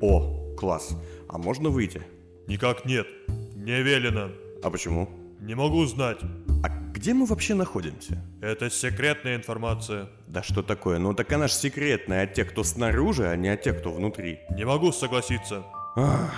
О, 0.00 0.54
класс. 0.56 0.96
А 1.28 1.38
можно 1.38 1.68
выйти? 1.70 2.02
Никак 2.48 2.84
нет. 2.84 3.06
Не 3.54 3.80
велено. 3.82 4.30
А 4.62 4.70
почему? 4.70 5.08
Не 5.40 5.54
могу 5.54 5.86
знать. 5.86 6.18
А 6.64 6.68
где 6.92 7.14
мы 7.14 7.24
вообще 7.26 7.54
находимся? 7.54 8.22
Это 8.42 8.70
секретная 8.70 9.36
информация. 9.36 10.08
Да 10.26 10.42
что 10.42 10.62
такое? 10.62 10.98
Ну 10.98 11.14
так 11.14 11.32
она 11.32 11.46
ж 11.46 11.52
секретная 11.52 12.24
от 12.24 12.34
тех, 12.34 12.50
кто 12.50 12.64
снаружи, 12.64 13.28
а 13.28 13.36
не 13.36 13.48
от 13.48 13.62
тех, 13.62 13.78
кто 13.78 13.92
внутри. 13.92 14.40
Не 14.50 14.64
могу 14.64 14.90
согласиться. 14.90 15.64
Ах, 15.96 16.34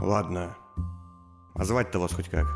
ладно. 0.00 0.56
А 1.54 1.64
звать-то 1.64 1.98
вас 1.98 2.12
хоть 2.12 2.28
как? 2.28 2.46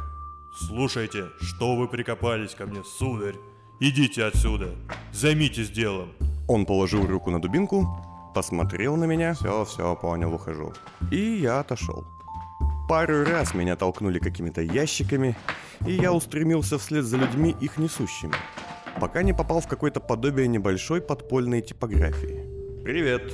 Слушайте, 0.69 1.27
что 1.41 1.77
вы 1.77 1.89
прикопались 1.89 2.55
ко 2.55 2.67
мне, 2.67 2.83
сударь? 2.85 3.37
Идите 3.81 4.25
отсюда. 4.25 4.75
Займитесь 5.13 5.71
делом. 5.71 6.13
Он 6.47 6.67
положил 6.67 7.07
руку 7.07 7.31
на 7.31 7.41
дубинку, 7.41 7.87
посмотрел 8.35 8.97
на 8.97 9.05
меня. 9.07 9.35
Все, 9.35 9.65
все, 9.65 9.97
понял, 9.97 10.33
ухожу. 10.35 10.73
И 11.11 11.17
я 11.17 11.61
отошел. 11.61 12.05
Пару 12.91 13.25
раз 13.25 13.55
меня 13.55 13.77
толкнули 13.77 14.19
какими-то 14.19 14.63
ящиками, 14.63 15.37
и 15.87 15.93
я 15.93 16.13
устремился 16.13 16.77
вслед 16.77 17.05
за 17.05 17.19
людьми, 17.19 17.55
их 17.61 17.79
несущими, 17.79 18.35
пока 19.01 19.23
не 19.23 19.33
попал 19.33 19.61
в 19.61 19.69
какое-то 19.69 20.01
подобие 20.01 20.49
небольшой 20.49 21.01
подпольной 21.01 21.63
типографии. 21.63 22.45
«Привет!» 22.83 23.33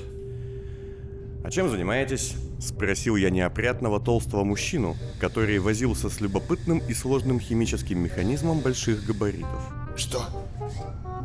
«А 1.43 1.51
чем 1.51 1.71
занимаетесь?»– 1.71 2.37
спросил 2.61 3.17
я 3.17 3.31
неопрятного 3.31 3.99
толстого 3.99 4.45
мужчину, 4.45 4.95
который 5.21 5.59
возился 5.59 6.11
с 6.11 6.21
любопытным 6.21 6.83
и 6.87 6.93
сложным 6.93 7.41
химическим 7.41 7.99
механизмом 8.01 8.61
больших 8.61 9.07
габаритов. 9.07 9.73
Что? 9.97 10.23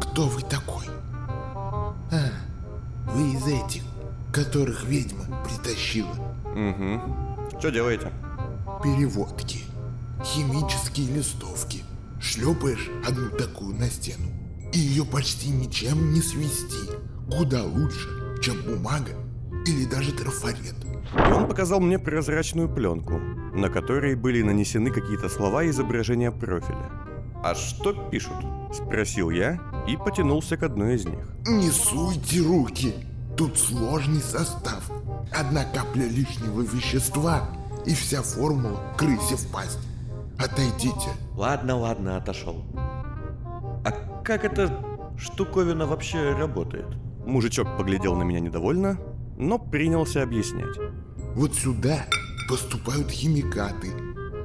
Кто 0.01 0.29
вы 0.29 0.41
такой? 0.43 0.85
А, 1.17 2.31
вы 3.13 3.33
из 3.33 3.45
этих, 3.45 3.83
которых 4.31 4.85
ведьма 4.85 5.25
притащила. 5.43 6.15
«Угу. 6.45 7.59
Что 7.59 7.71
делаете?» 7.71 8.11
Переводки. 8.83 9.59
Химические 10.23 11.15
листовки. 11.15 11.83
Шлепаешь 12.19 12.89
одну 13.07 13.29
такую 13.29 13.75
на 13.75 13.87
стену. 13.87 14.25
И 14.73 14.79
ее 14.79 15.05
почти 15.05 15.49
ничем 15.49 16.13
не 16.13 16.21
свести. 16.21 16.89
Куда 17.29 17.63
лучше, 17.63 18.09
чем 18.41 18.59
бумага 18.63 19.11
или 19.67 19.85
даже 19.85 20.11
трафарет. 20.13 20.73
И 21.13 21.31
он 21.31 21.47
показал 21.47 21.79
мне 21.79 21.99
прозрачную 21.99 22.73
пленку, 22.73 23.19
на 23.53 23.69
которой 23.69 24.15
были 24.15 24.41
нанесены 24.41 24.89
какие-то 24.89 25.29
слова 25.29 25.63
и 25.63 25.69
изображения 25.69 26.31
профиля. 26.31 26.89
«А 27.43 27.53
что 27.53 27.93
пишут?»– 27.93 28.35
спросил 28.73 29.29
я 29.29 29.59
и 29.87 29.95
потянулся 29.95 30.57
к 30.57 30.63
одной 30.63 30.95
из 30.95 31.05
них. 31.05 31.27
Не 31.47 31.69
суйте 31.69 32.39
руки. 32.39 32.95
Тут 33.37 33.59
сложный 33.59 34.21
состав. 34.21 34.89
Одна 35.31 35.65
капля 35.65 36.07
лишнего 36.07 36.61
вещества 36.61 37.47
и 37.85 37.93
вся 37.93 38.21
формула 38.21 38.79
крысе 38.97 39.35
в 39.35 39.47
пасть. 39.51 39.79
Отойдите. 40.37 41.09
Ладно, 41.35 41.77
ладно, 41.77 42.17
отошел. 42.17 42.63
А 42.75 43.91
как 44.23 44.43
эта 44.43 44.83
штуковина 45.17 45.85
вообще 45.85 46.33
работает? 46.33 46.87
Мужичок 47.25 47.77
поглядел 47.77 48.15
на 48.15 48.23
меня 48.23 48.39
недовольно, 48.39 48.99
но 49.37 49.59
принялся 49.59 50.23
объяснять. 50.23 50.77
Вот 51.35 51.55
сюда 51.55 52.05
поступают 52.49 53.09
химикаты. 53.09 53.89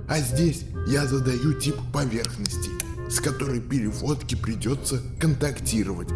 А 0.09 0.19
здесь 0.19 0.67
я 0.87 1.07
задаю 1.07 1.55
тип 1.55 1.77
поверхности, 1.93 2.71
с 3.09 3.21
которой 3.21 3.61
переводке 3.61 4.37
придется 4.37 5.01
контактировать. 5.19 6.11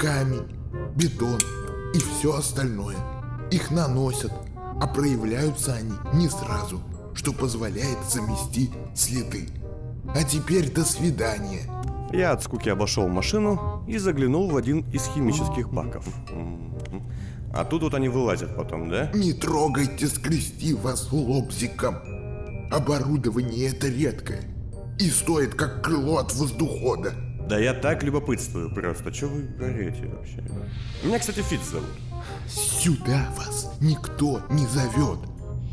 Камень, 0.00 0.48
бетон 0.96 1.40
и 1.94 1.98
все 1.98 2.34
остальное. 2.34 2.96
Их 3.50 3.70
наносят, 3.70 4.32
а 4.80 4.86
проявляются 4.86 5.74
они 5.74 5.92
не 6.14 6.28
сразу, 6.28 6.80
что 7.14 7.32
позволяет 7.32 7.98
замести 8.08 8.70
следы. 8.94 9.48
А 10.14 10.22
теперь 10.24 10.72
до 10.72 10.84
свидания. 10.84 11.62
Я 12.12 12.32
от 12.32 12.42
скуки 12.42 12.68
обошел 12.68 13.08
машину 13.08 13.84
и 13.86 13.98
заглянул 13.98 14.50
в 14.50 14.56
один 14.56 14.80
из 14.90 15.06
химических 15.06 15.70
баков. 15.70 16.06
А 17.52 17.64
тут 17.64 17.82
вот 17.82 17.94
они 17.94 18.08
вылазят 18.08 18.56
потом, 18.56 18.88
да? 18.88 19.10
Не 19.14 19.32
трогайте 19.32 20.06
скрести 20.06 20.74
вас 20.74 21.08
лобзиком. 21.12 21.96
Оборудование 22.70 23.68
это 23.68 23.88
редкое 23.88 24.42
и 24.98 25.10
стоит 25.10 25.54
как 25.54 25.82
крыло 25.82 26.18
от 26.18 26.34
воздухода. 26.34 27.14
Да 27.48 27.58
я 27.58 27.72
так 27.72 28.02
любопытствую 28.02 28.72
просто. 28.74 29.10
Че 29.10 29.26
вы 29.26 29.48
орете 29.60 30.06
вообще? 30.06 30.44
Меня, 31.02 31.18
кстати, 31.18 31.40
Фиц 31.40 31.60
зовут. 31.70 31.88
Сюда 32.46 33.28
вас 33.36 33.76
никто 33.80 34.42
не 34.50 34.66
зовет. 34.66 35.18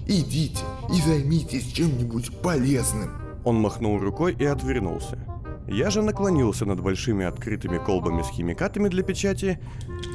Идите 0.07 0.63
и 0.89 1.01
займитесь 1.01 1.71
чем-нибудь 1.71 2.41
полезным. 2.41 3.11
Он 3.43 3.55
махнул 3.55 3.99
рукой 3.99 4.35
и 4.37 4.45
отвернулся. 4.45 5.17
Я 5.67 5.89
же 5.89 6.01
наклонился 6.01 6.65
над 6.65 6.81
большими 6.81 7.25
открытыми 7.25 7.77
колбами 7.77 8.21
с 8.21 8.29
химикатами 8.29 8.87
для 8.87 9.03
печати. 9.03 9.59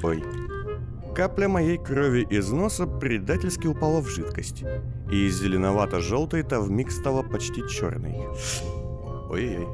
Ой. 0.03 0.23
капля 1.15 1.49
моей 1.49 1.77
крови 1.77 2.27
из 2.31 2.51
носа 2.51 2.87
предательски 2.87 3.67
упала 3.67 4.01
в 4.01 4.09
жидкость. 4.09 4.65
И 5.11 5.27
из 5.27 5.41
зеленовато-желтой 5.41 6.45
та 6.45 6.61
вмиг 6.61 6.93
стала 6.93 7.23
почти 7.23 7.63
черной. 7.69 8.17
Ой-ой. 9.29 9.67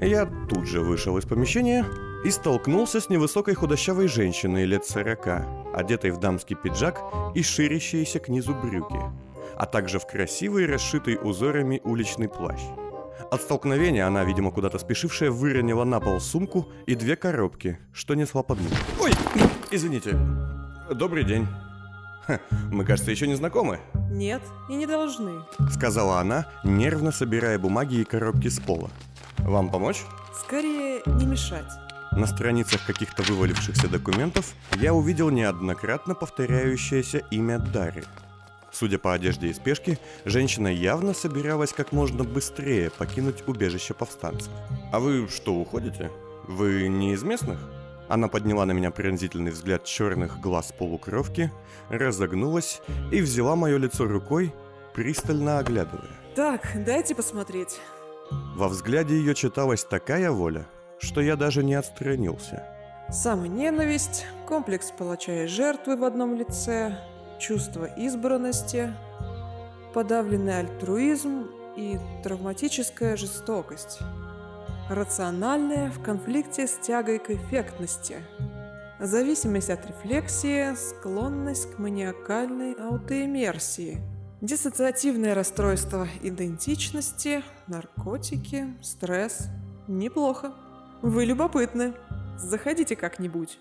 Я 0.00 0.26
тут 0.48 0.66
же 0.66 0.80
вышел 0.80 1.18
из 1.18 1.24
помещения 1.24 1.84
и 2.24 2.30
столкнулся 2.30 3.00
с 3.00 3.08
невысокой 3.08 3.54
худощавой 3.54 4.06
женщиной 4.08 4.64
лет 4.64 4.84
сорока, 4.84 5.46
одетой 5.74 6.10
в 6.10 6.18
дамский 6.18 6.56
пиджак 6.56 7.00
и 7.34 7.42
ширящиеся 7.42 8.20
к 8.20 8.28
низу 8.28 8.54
брюки, 8.54 9.00
а 9.56 9.66
также 9.66 9.98
в 9.98 10.06
красивый, 10.06 10.66
расшитый 10.66 11.18
узорами 11.20 11.80
уличный 11.84 12.28
плащ. 12.28 12.60
От 13.30 13.42
столкновения 13.42 14.06
она, 14.06 14.24
видимо, 14.24 14.50
куда-то 14.50 14.78
спешившая, 14.78 15.30
выронила 15.30 15.84
на 15.84 16.00
пол 16.00 16.20
сумку 16.20 16.68
и 16.86 16.94
две 16.94 17.16
коробки, 17.16 17.78
что 17.92 18.14
несла 18.14 18.42
под 18.42 18.60
мышку. 18.60 18.76
Ой, 19.00 19.12
извините. 19.70 20.16
Добрый 20.90 21.24
день. 21.24 21.46
Ха, 22.26 22.38
мы, 22.70 22.84
кажется, 22.84 23.10
еще 23.10 23.26
не 23.26 23.34
знакомы, 23.34 23.80
Нет, 24.10 24.42
и 24.68 24.74
не 24.74 24.86
должны. 24.86 25.40
сказала 25.72 26.20
она, 26.20 26.46
нервно 26.62 27.10
собирая 27.10 27.58
бумаги 27.58 27.96
и 27.96 28.04
коробки 28.04 28.48
с 28.48 28.60
пола. 28.60 28.90
Вам 29.38 29.70
помочь? 29.70 30.04
Скорее, 30.38 31.02
не 31.06 31.26
мешать. 31.26 31.70
На 32.16 32.26
страницах 32.26 32.84
каких-то 32.86 33.22
вывалившихся 33.22 33.88
документов 33.88 34.54
я 34.76 34.92
увидел 34.92 35.30
неоднократно 35.30 36.14
повторяющееся 36.14 37.18
имя 37.30 37.58
Дары. 37.58 38.04
Судя 38.70 38.98
по 38.98 39.12
одежде 39.12 39.48
и 39.48 39.52
спешке, 39.52 39.98
женщина 40.24 40.68
явно 40.68 41.14
собиралась 41.14 41.72
как 41.72 41.92
можно 41.92 42.24
быстрее 42.24 42.90
покинуть 42.90 43.46
убежище 43.46 43.94
повстанцев. 43.94 44.52
«А 44.92 45.00
вы 45.00 45.28
что, 45.28 45.54
уходите? 45.54 46.10
Вы 46.48 46.88
не 46.88 47.12
из 47.12 47.22
местных?» 47.22 47.58
Она 48.08 48.28
подняла 48.28 48.66
на 48.66 48.72
меня 48.72 48.90
пронзительный 48.90 49.50
взгляд 49.50 49.84
черных 49.84 50.40
глаз 50.40 50.72
полукровки, 50.78 51.52
разогнулась 51.88 52.82
и 53.10 53.20
взяла 53.20 53.56
мое 53.56 53.78
лицо 53.78 54.06
рукой, 54.06 54.52
пристально 54.94 55.58
оглядывая. 55.58 56.10
Так, 56.34 56.72
дайте 56.74 57.14
посмотреть. 57.14 57.78
Во 58.54 58.68
взгляде 58.68 59.16
ее 59.16 59.34
читалась 59.34 59.84
такая 59.84 60.30
воля, 60.30 60.66
что 61.02 61.20
я 61.20 61.36
даже 61.36 61.62
не 61.62 61.74
отстранился. 61.74 62.62
Самоненависть, 63.10 64.24
комплекс 64.46 64.90
палача 64.90 65.44
и 65.44 65.46
жертвы 65.46 65.96
в 65.96 66.04
одном 66.04 66.36
лице, 66.36 66.96
чувство 67.38 67.84
избранности, 67.84 68.94
подавленный 69.92 70.60
альтруизм 70.60 71.48
и 71.76 71.98
травматическая 72.22 73.16
жестокость. 73.16 73.98
Рациональное 74.88 75.90
в 75.90 76.02
конфликте 76.02 76.66
с 76.66 76.78
тягой 76.78 77.18
к 77.18 77.30
эффектности. 77.30 78.22
Зависимость 79.00 79.70
от 79.70 79.84
рефлексии, 79.86 80.74
склонность 80.76 81.74
к 81.74 81.78
маниакальной 81.78 82.74
аутоиммерсии. 82.74 83.98
Диссоциативное 84.40 85.34
расстройство 85.34 86.06
идентичности, 86.22 87.42
наркотики, 87.66 88.74
стресс. 88.80 89.48
Неплохо. 89.88 90.52
Вы 91.02 91.24
любопытны. 91.24 91.94
Заходите 92.38 92.96
как-нибудь. 92.96 93.58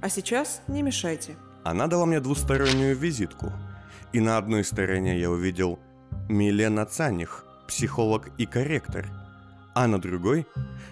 А 0.00 0.08
сейчас 0.08 0.62
не 0.68 0.82
мешайте. 0.82 1.34
Она 1.64 1.86
дала 1.86 2.06
мне 2.06 2.20
двустороннюю 2.20 2.96
визитку. 2.96 3.52
И 4.12 4.20
на 4.20 4.38
одной 4.38 4.64
стороне 4.64 5.18
я 5.18 5.30
увидел 5.30 5.78
Милена 6.28 6.86
Цаних, 6.86 7.44
психолог 7.66 8.28
и 8.38 8.46
корректор. 8.46 9.06
А 9.74 9.86
на 9.86 10.00
другой 10.00 10.46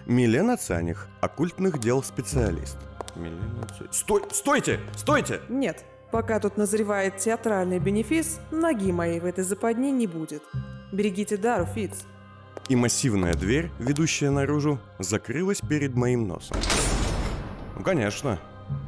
Милена 0.05 0.57
Цаних, 0.57 1.07
оккультных 1.21 1.79
дел 1.79 2.03
специалист. 2.03 2.77
Милена 3.15 3.65
Ца- 3.67 3.85
Стой, 3.91 4.23
стойте, 4.31 4.79
стойте! 4.95 5.39
Нет, 5.49 5.85
пока 6.11 6.39
тут 6.39 6.57
назревает 6.57 7.17
театральный 7.17 7.79
бенефис, 7.79 8.39
ноги 8.51 8.91
моей 8.91 9.19
в 9.19 9.25
этой 9.25 9.43
западне 9.43 9.91
не 9.91 10.07
будет. 10.07 10.43
Берегите 10.91 11.37
дару, 11.37 11.65
Фиц. 11.65 12.05
И 12.67 12.75
массивная 12.75 13.35
дверь, 13.35 13.69
ведущая 13.77 14.31
наружу, 14.31 14.79
закрылась 14.97 15.61
перед 15.61 15.95
моим 15.95 16.27
носом. 16.27 16.57
Ну, 17.75 17.83
конечно. 17.83 18.39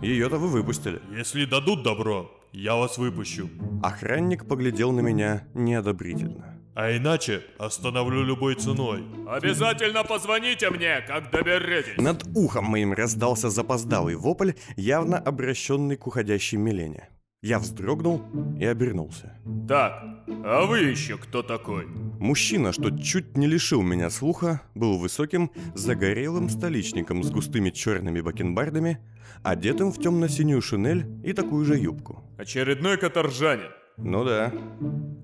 Ее-то 0.02 0.38
вы 0.38 0.48
выпустили. 0.48 1.00
Если 1.16 1.46
дадут 1.46 1.84
добро, 1.84 2.32
я 2.52 2.76
вас 2.76 2.98
выпущу. 2.98 3.50
Охранник 3.84 4.48
поглядел 4.48 4.92
на 4.92 5.02
меня 5.02 5.48
неодобрительно. 5.54 6.60
А 6.74 6.96
иначе 6.96 7.44
остановлю 7.60 8.24
любой 8.24 8.56
ценой. 8.56 9.04
Обязательно 9.28 10.04
позвоните 10.04 10.70
мне, 10.72 11.02
как 11.08 11.30
доберетесь. 11.30 11.98
Над 11.98 12.24
ухом 12.36 12.66
моим 12.66 12.94
раздался 12.94 13.50
запоздалый 13.50 14.16
вопль, 14.16 14.54
явно 14.76 15.18
обращенный 15.20 15.98
к 15.98 16.08
уходящей 16.08 16.58
Милене. 16.58 17.10
Я 17.44 17.60
вздрогнул 17.60 18.24
и 18.60 18.66
обернулся. 18.66 19.38
Так, 19.68 20.04
а 20.44 20.66
вы 20.66 20.80
еще 20.80 21.18
кто 21.18 21.44
такой? 21.44 21.86
Мужчина, 22.20 22.74
что 22.74 22.90
чуть 22.90 23.38
не 23.38 23.46
лишил 23.46 23.84
меня 23.84 24.10
слуха, 24.10 24.62
был 24.74 24.98
высоким, 24.98 25.52
загорелым 25.76 26.50
столичником 26.50 27.22
с 27.22 27.30
густыми 27.30 27.70
черными 27.70 28.22
бакенбардами, 28.22 28.98
одетым 29.44 29.92
в 29.92 30.02
темно-синюю 30.02 30.64
шинель 30.64 31.06
и 31.24 31.34
такую 31.34 31.64
же 31.64 31.78
юбку. 31.78 32.24
Очередной 32.40 32.98
каторжанин. 32.98 33.70
Ну 33.98 34.24
да. 34.24 34.52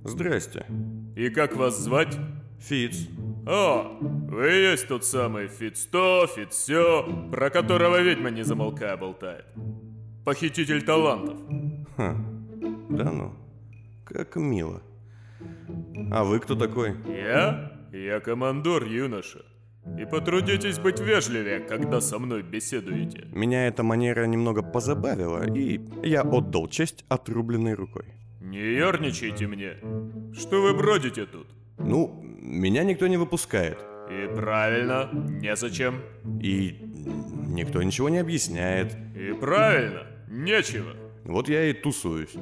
Здрасте. 0.03 0.67
И 1.15 1.29
как 1.29 1.55
вас 1.55 1.79
звать? 1.79 2.15
Фиц. 2.59 3.07
О, 3.47 3.97
вы 3.99 4.51
есть 4.51 4.87
тот 4.87 5.03
самый 5.03 5.47
Фиц 5.47 5.85
то, 5.85 6.27
Фиц 6.27 6.53
сё, 6.53 7.27
про 7.31 7.49
которого 7.49 7.99
ведьма 8.01 8.29
не 8.29 8.43
замолкая 8.43 8.97
болтает. 8.97 9.45
Похититель 10.23 10.83
талантов. 10.83 11.37
Ха. 11.97 12.15
Да 12.89 13.11
ну. 13.11 13.33
Как 14.05 14.35
мило. 14.35 14.81
А 16.11 16.23
вы 16.23 16.39
кто 16.39 16.55
такой? 16.55 16.95
Я? 17.07 17.71
Я 17.91 18.19
командор, 18.19 18.85
юноша. 18.85 19.39
И 19.99 20.05
потрудитесь 20.05 20.79
быть 20.79 20.99
вежливее, 20.99 21.59
когда 21.59 21.99
со 22.01 22.17
мной 22.17 22.41
беседуете. 22.41 23.27
Меня 23.31 23.67
эта 23.67 23.83
манера 23.83 24.25
немного 24.25 24.63
позабавила, 24.63 25.45
и 25.53 25.81
я 26.03 26.21
отдал 26.21 26.67
честь 26.67 27.05
отрубленной 27.09 27.73
рукой. 27.73 28.05
Не 28.39 28.59
ерничайте 28.59 29.45
мне. 29.47 29.73
Что 30.33 30.61
вы 30.61 30.73
бродите 30.73 31.25
тут? 31.25 31.47
Ну, 31.77 32.23
меня 32.23 32.83
никто 32.83 33.07
не 33.07 33.17
выпускает. 33.17 33.77
И 34.09 34.27
правильно, 34.35 35.09
незачем. 35.13 36.01
И 36.41 36.77
никто 37.47 37.83
ничего 37.83 38.09
не 38.09 38.19
объясняет. 38.19 38.95
И 39.15 39.33
правильно, 39.33 40.03
нечего. 40.29 40.93
Вот 41.25 41.47
я 41.47 41.69
и 41.69 41.73
тусуюсь. 41.73 42.35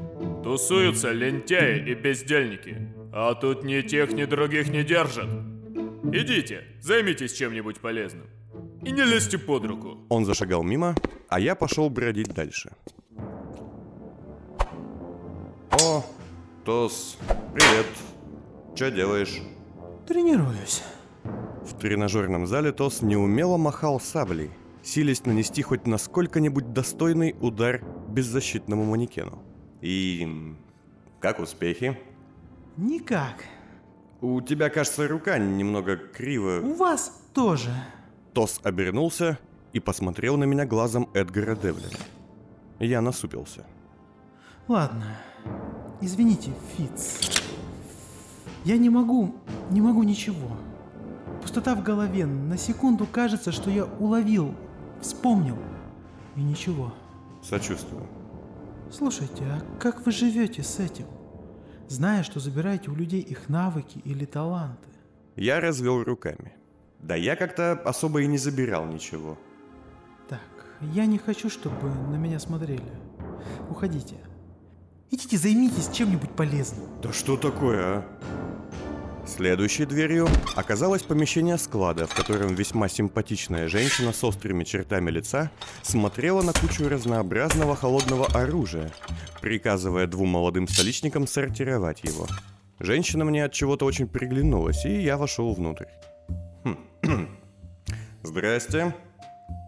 Тусуются 0.44 1.12
лентяи 1.12 1.80
и 1.90 1.94
бездельники. 1.94 2.94
А 3.14 3.36
тут 3.36 3.64
ни 3.64 3.82
тех, 3.82 4.14
ни 4.14 4.26
других 4.26 4.70
не 4.70 4.84
держат. 4.84 5.30
Идите, 6.14 6.64
займитесь 6.80 7.34
чем-нибудь 7.34 7.80
полезным. 7.80 8.28
И 8.84 8.92
не 8.92 9.04
лезьте 9.04 9.38
под 9.38 9.66
руку. 9.66 9.98
Он 10.10 10.26
зашагал 10.26 10.64
мимо, 10.64 10.96
а 11.30 11.40
я 11.40 11.56
пошел 11.56 11.90
бродить 11.90 12.34
дальше. 12.34 12.72
О, 15.72 16.04
Тос, 16.66 17.18
привет. 17.54 17.86
Что 18.76 18.90
делаешь? 18.90 19.42
Тренируюсь. 20.08 20.82
В 21.64 21.78
тренажерном 21.80 22.48
зале 22.48 22.72
Тос 22.72 23.04
неумело 23.04 23.58
махал 23.58 24.00
саблей, 24.00 24.50
силясь 24.82 25.26
нанести 25.26 25.62
хоть 25.62 25.86
на 25.86 25.98
сколько-нибудь 25.98 26.74
достойный 26.74 27.36
удар 27.40 27.84
беззащитному 28.12 28.84
манекену. 28.84 29.42
И 29.82 30.56
как 31.20 31.40
успехи? 31.40 31.98
Никак. 32.78 33.46
У 34.22 34.40
тебя, 34.42 34.70
кажется, 34.70 35.08
рука 35.08 35.38
немного 35.38 35.98
криво. 35.98 36.62
У 36.62 36.74
вас 36.74 37.22
тоже. 37.34 37.72
Тос 38.34 38.60
обернулся 38.64 39.40
и 39.74 39.80
посмотрел 39.80 40.38
на 40.38 40.44
меня 40.44 40.66
глазом 40.66 41.10
Эдгара 41.14 41.56
Девлина. 41.56 41.98
Я 42.80 43.02
насупился. 43.02 43.66
Ладно. 44.68 45.18
Извините, 46.02 46.52
Фиц. 46.76 47.42
Я 48.64 48.78
не 48.78 48.90
могу, 48.90 49.36
не 49.72 49.82
могу 49.82 50.04
ничего. 50.04 50.56
Пустота 51.42 51.76
в 51.76 51.84
голове. 51.84 52.26
На 52.26 52.58
секунду 52.58 53.08
кажется, 53.08 53.52
что 53.52 53.72
я 53.72 53.86
уловил, 53.86 54.54
вспомнил. 55.02 55.58
И 56.36 56.42
ничего. 56.42 56.94
Сочувствую. 57.42 58.08
Слушайте, 58.92 59.44
а 59.46 59.62
как 59.80 60.06
вы 60.06 60.12
живете 60.12 60.64
с 60.64 60.80
этим? 60.80 61.06
Зная, 61.88 62.24
что 62.24 62.40
забираете 62.40 62.92
у 62.92 62.96
людей 62.96 63.22
их 63.22 63.50
навыки 63.50 64.02
или 64.06 64.26
таланты. 64.26 64.90
Я 65.36 65.60
развел 65.60 66.04
руками. 66.04 66.54
Да 67.00 67.16
я 67.16 67.36
как-то 67.36 67.72
особо 67.72 68.22
и 68.22 68.28
не 68.28 68.38
забирал 68.38 68.86
ничего. 68.86 69.38
Так, 70.30 70.40
я 70.94 71.06
не 71.06 71.18
хочу, 71.18 71.50
чтобы 71.50 71.90
на 71.90 72.16
меня 72.16 72.40
смотрели. 72.40 72.92
Уходите. 73.70 74.16
Идите 75.10 75.38
займитесь 75.38 75.90
чем-нибудь 75.90 76.32
полезным. 76.32 76.88
Да 77.02 77.12
что 77.12 77.36
такое, 77.38 77.82
а? 77.84 78.06
Следующей 79.36 79.86
дверью 79.86 80.28
оказалось 80.58 81.04
помещение 81.04 81.58
склада, 81.58 82.06
в 82.06 82.14
котором 82.14 82.54
весьма 82.54 82.90
симпатичная 82.90 83.70
женщина 83.70 84.12
с 84.12 84.22
острыми 84.26 84.66
чертами 84.66 85.10
лица 85.10 85.50
смотрела 85.84 86.42
на 86.42 86.52
кучу 86.52 86.90
разнообразного 86.90 87.78
холодного 87.78 88.26
оружия, 88.26 88.92
приказывая 89.40 90.06
двум 90.06 90.30
молодым 90.30 90.68
столичникам 90.68 91.28
сортировать 91.28 92.04
его. 92.04 92.28
Женщина 92.80 93.24
мне 93.24 93.46
от 93.46 93.54
чего-то 93.54 93.86
очень 93.86 94.06
приглянулась, 94.06 94.86
и 94.86 95.02
я 95.02 95.18
вошел 95.18 95.54
внутрь. 95.54 95.86
Хм. 96.66 96.78
Здрасте. 98.24 98.94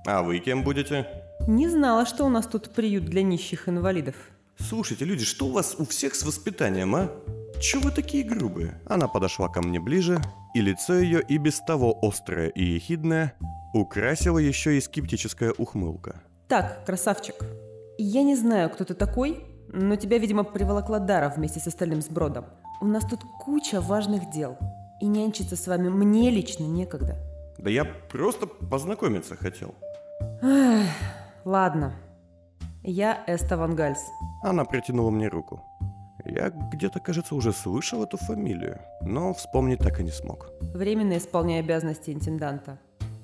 А 0.05 0.23
вы 0.23 0.39
кем 0.39 0.63
будете? 0.63 1.07
Не 1.47 1.69
знала, 1.69 2.05
что 2.05 2.25
у 2.25 2.29
нас 2.29 2.47
тут 2.47 2.73
приют 2.73 3.05
для 3.05 3.23
нищих 3.23 3.69
инвалидов. 3.69 4.15
Слушайте, 4.59 5.05
люди, 5.05 5.23
что 5.23 5.45
у 5.45 5.51
вас 5.51 5.75
у 5.79 5.85
всех 5.85 6.15
с 6.15 6.23
воспитанием, 6.23 6.93
а? 6.95 7.09
Чё 7.63 7.79
вы 7.79 7.91
такие 7.91 8.25
грубые? 8.25 8.77
Она 8.85 9.07
подошла 9.07 9.47
ко 9.47 9.61
мне 9.61 9.79
ближе, 9.79 10.21
и 10.53 10.59
лицо 10.59 10.95
ее 10.95 11.21
и 11.21 11.37
без 11.37 11.61
того 11.61 11.97
острое 12.01 12.49
и 12.49 12.61
ехидное 12.61 13.35
украсила 13.73 14.37
еще 14.37 14.77
и 14.77 14.81
скептическая 14.81 15.53
ухмылка. 15.57 16.21
Так, 16.49 16.83
красавчик, 16.85 17.35
я 17.97 18.21
не 18.23 18.35
знаю, 18.35 18.69
кто 18.69 18.83
ты 18.83 18.95
такой, 18.95 19.45
но 19.69 19.95
тебя, 19.95 20.17
видимо, 20.17 20.43
приволокла 20.43 20.99
Дара 20.99 21.29
вместе 21.33 21.61
с 21.61 21.67
остальным 21.67 22.01
сбродом. 22.01 22.47
У 22.81 22.85
нас 22.85 23.05
тут 23.05 23.21
куча 23.39 23.79
важных 23.79 24.29
дел, 24.29 24.57
и 24.99 25.07
нянчиться 25.07 25.55
с 25.55 25.65
вами 25.65 25.87
мне 25.87 26.31
лично 26.31 26.65
некогда. 26.65 27.15
Да 27.59 27.69
я 27.69 27.85
просто 27.85 28.45
познакомиться 28.45 29.37
хотел. 29.37 29.73
Эх, 30.41 30.89
ладно. 31.45 31.93
Я 32.83 33.23
Эста 33.25 33.55
Ван 33.55 33.73
Гальс. 33.77 34.01
Она 34.43 34.65
протянула 34.65 35.11
мне 35.11 35.29
руку. 35.29 35.63
Я 36.25 36.49
где-то, 36.49 36.99
кажется, 36.99 37.35
уже 37.35 37.51
слышал 37.51 38.03
эту 38.03 38.17
фамилию, 38.17 38.79
но 39.01 39.33
вспомнить 39.33 39.79
так 39.79 39.99
и 39.99 40.03
не 40.03 40.11
смог. 40.11 40.49
Временно 40.73 41.17
исполняю 41.17 41.59
обязанности 41.59 42.11
интенданта. 42.11 42.79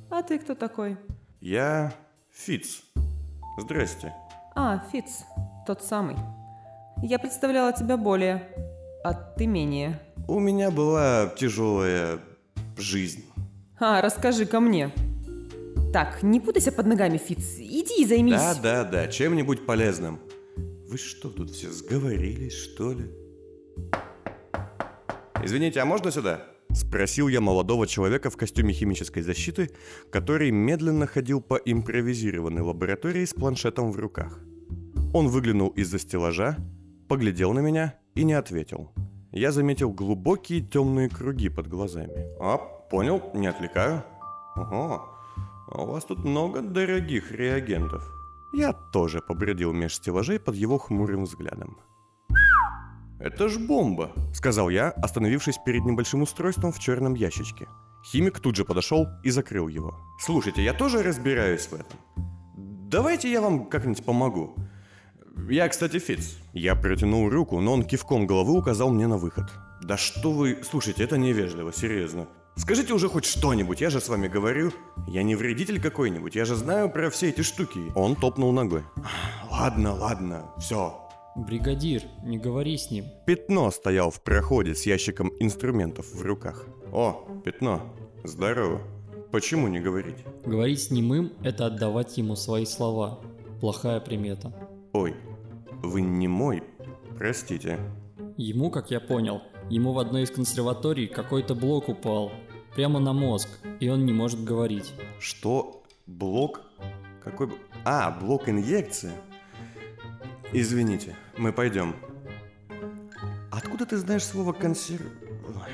А 0.09 0.21
ты 0.21 0.37
кто 0.37 0.53
такой? 0.53 0.97
Я 1.39 1.93
Фиц. 2.31 2.81
Здрасте. 3.57 4.13
А, 4.55 4.83
Фиц, 4.91 5.23
тот 5.65 5.81
самый. 5.81 6.17
Я 7.01 7.19
представляла 7.19 7.71
тебя 7.71 7.95
более, 7.95 8.43
а 9.03 9.13
ты 9.13 9.47
менее. 9.47 9.99
У 10.27 10.39
меня 10.39 10.69
была 10.69 11.31
тяжелая 11.37 12.19
жизнь. 12.77 13.23
А, 13.79 14.01
расскажи 14.01 14.45
ко 14.45 14.59
мне. 14.59 14.91
Так, 15.93 16.21
не 16.21 16.39
путайся 16.39 16.71
под 16.71 16.85
ногами, 16.87 17.17
Фиц. 17.17 17.55
Иди 17.57 18.03
и 18.03 18.05
займись. 18.05 18.35
Да, 18.35 18.55
да, 18.55 18.83
да, 18.83 19.07
чем-нибудь 19.07 19.65
полезным. 19.65 20.19
Вы 20.89 20.97
что, 20.97 21.29
тут 21.29 21.51
все 21.51 21.69
сговорились, 21.69 22.53
что 22.53 22.93
ли? 22.93 23.11
Извините, 25.43 25.81
а 25.81 25.85
можно 25.85 26.09
сюда? 26.09 26.47
Спросил 26.73 27.27
я 27.27 27.41
молодого 27.41 27.85
человека 27.85 28.31
в 28.31 28.37
костюме 28.37 28.73
химической 28.73 29.21
защиты, 29.21 29.69
который 30.11 30.49
медленно 30.49 31.05
ходил 31.05 31.41
по 31.41 31.57
импровизированной 31.57 32.63
лаборатории 32.63 33.23
с 33.23 33.35
планшетом 33.35 33.91
в 33.91 33.99
руках. 33.99 34.39
Он 35.13 35.27
выглянул 35.27 35.69
из-за 35.69 35.99
стеллажа, 35.99 36.57
поглядел 37.07 37.53
на 37.53 37.59
меня 37.59 37.99
и 38.15 38.23
не 38.23 38.33
ответил. 38.33 38.91
Я 39.31 39.51
заметил 39.51 39.91
глубокие 39.91 40.61
темные 40.61 41.07
круги 41.07 41.49
под 41.49 41.67
глазами. 41.67 42.35
А, 42.39 42.57
понял, 42.89 43.21
не 43.35 43.45
отвлекаю. 43.45 44.03
Ого, 44.55 45.07
а 45.67 45.83
у 45.83 45.85
вас 45.85 46.03
тут 46.05 46.25
много 46.25 46.63
дорогих 46.63 47.31
реагентов. 47.31 48.18
Я 48.51 48.73
тоже 48.73 49.21
побредил 49.21 49.73
меж 49.73 49.95
стеллажей 49.95 50.39
под 50.39 50.55
его 50.55 50.77
хмурым 50.77 51.25
взглядом. 51.25 51.77
«Это 53.19 53.49
ж 53.49 53.57
бомба!»— 53.59 54.11
сказал 54.33 54.69
я, 54.69 54.89
остановившись 54.91 55.59
перед 55.65 55.85
небольшим 55.85 56.21
устройством 56.21 56.71
в 56.71 56.79
черном 56.79 57.15
ящичке. 57.15 57.67
Химик 58.05 58.39
тут 58.39 58.55
же 58.55 58.63
подошел 58.63 59.07
и 59.23 59.29
закрыл 59.29 59.67
его. 59.67 59.93
«Слушайте, 60.19 60.63
я 60.63 60.73
тоже 60.73 61.03
разбираюсь 61.03 61.67
в 61.67 61.73
этом. 61.73 61.99
Давайте 62.89 63.29
я 63.29 63.41
вам 63.41 63.65
как-нибудь 63.65 64.05
помогу. 64.05 64.55
Я, 65.49 65.67
кстати, 65.67 65.99
Фиц». 65.99 66.37
Я 66.53 66.75
протянул 66.75 67.29
руку, 67.29 67.59
но 67.59 67.73
он 67.73 67.83
кивком 67.83 68.25
головы 68.25 68.57
указал 68.57 68.89
мне 68.89 69.05
на 69.07 69.17
выход. 69.17 69.51
«Да 69.81 69.97
что 69.97 70.31
вы... 70.31 70.59
Слушайте, 70.63 71.03
это 71.03 71.17
невежливо, 71.17 71.73
серьезно. 71.73 72.27
Скажите 72.59 72.93
уже 72.93 73.07
хоть 73.07 73.25
что-нибудь, 73.25 73.81
я 73.81 73.89
же 73.89 73.99
с 74.01 74.09
вами 74.09 74.27
говорю. 74.27 74.71
Я 75.07 75.23
не 75.23 75.35
вредитель 75.35 75.81
какой-нибудь, 75.81 76.35
я 76.35 76.45
же 76.45 76.55
знаю 76.55 76.89
про 76.91 77.09
все 77.09 77.29
эти 77.29 77.41
штуки. 77.41 77.79
Он 77.95 78.15
топнул 78.15 78.51
ногой. 78.51 78.83
Ладно, 79.49 79.95
ладно, 79.95 80.51
все. 80.59 80.93
Бригадир, 81.35 82.03
не 82.23 82.37
говори 82.37 82.77
с 82.77 82.91
ним. 82.91 83.05
Пятно 83.25 83.71
стоял 83.71 84.11
в 84.11 84.21
проходе 84.21 84.75
с 84.75 84.85
ящиком 84.85 85.31
инструментов 85.39 86.13
в 86.13 86.21
руках. 86.21 86.67
О, 86.91 87.25
Пятно, 87.45 87.81
здорово. 88.23 88.81
Почему 89.31 89.67
не 89.67 89.79
говорить? 89.79 90.17
Говорить 90.45 90.83
с 90.83 90.91
немым– 90.91 91.31
это 91.43 91.67
отдавать 91.67 92.17
ему 92.17 92.35
свои 92.35 92.65
слова. 92.65 93.19
Плохая 93.61 93.99
примета. 93.99 94.53
Ой, 94.91 95.15
вы 95.81 96.01
не 96.01 96.27
мой, 96.27 96.63
простите. 97.17 97.79
Ему, 98.37 98.69
как 98.69 98.91
я 98.91 98.99
понял, 98.99 99.41
ему 99.69 99.93
в 99.93 99.99
одной 99.99 100.23
из 100.23 100.31
консерваторий 100.31 101.07
какой-то 101.07 101.55
блок 101.55 101.89
упал. 101.89 102.31
Прямо 102.75 102.99
на 102.99 103.13
мозг, 103.13 103.49
и 103.79 103.89
он 103.89 104.05
не 104.05 104.13
может 104.13 104.43
говорить. 104.43 104.93
Что? 105.19 105.83
Блок? 106.05 106.61
Какой... 107.23 107.49
А, 107.83 108.11
блок 108.11 108.49
инъекции? 108.49 109.11
Извините, 110.51 111.15
мы 111.37 111.51
пойдем. 111.53 111.95
Откуда 113.51 113.85
ты 113.85 113.97
знаешь 113.97 114.23
слово 114.23 114.53
консерв... 114.53 115.05
Ой, 115.47 115.71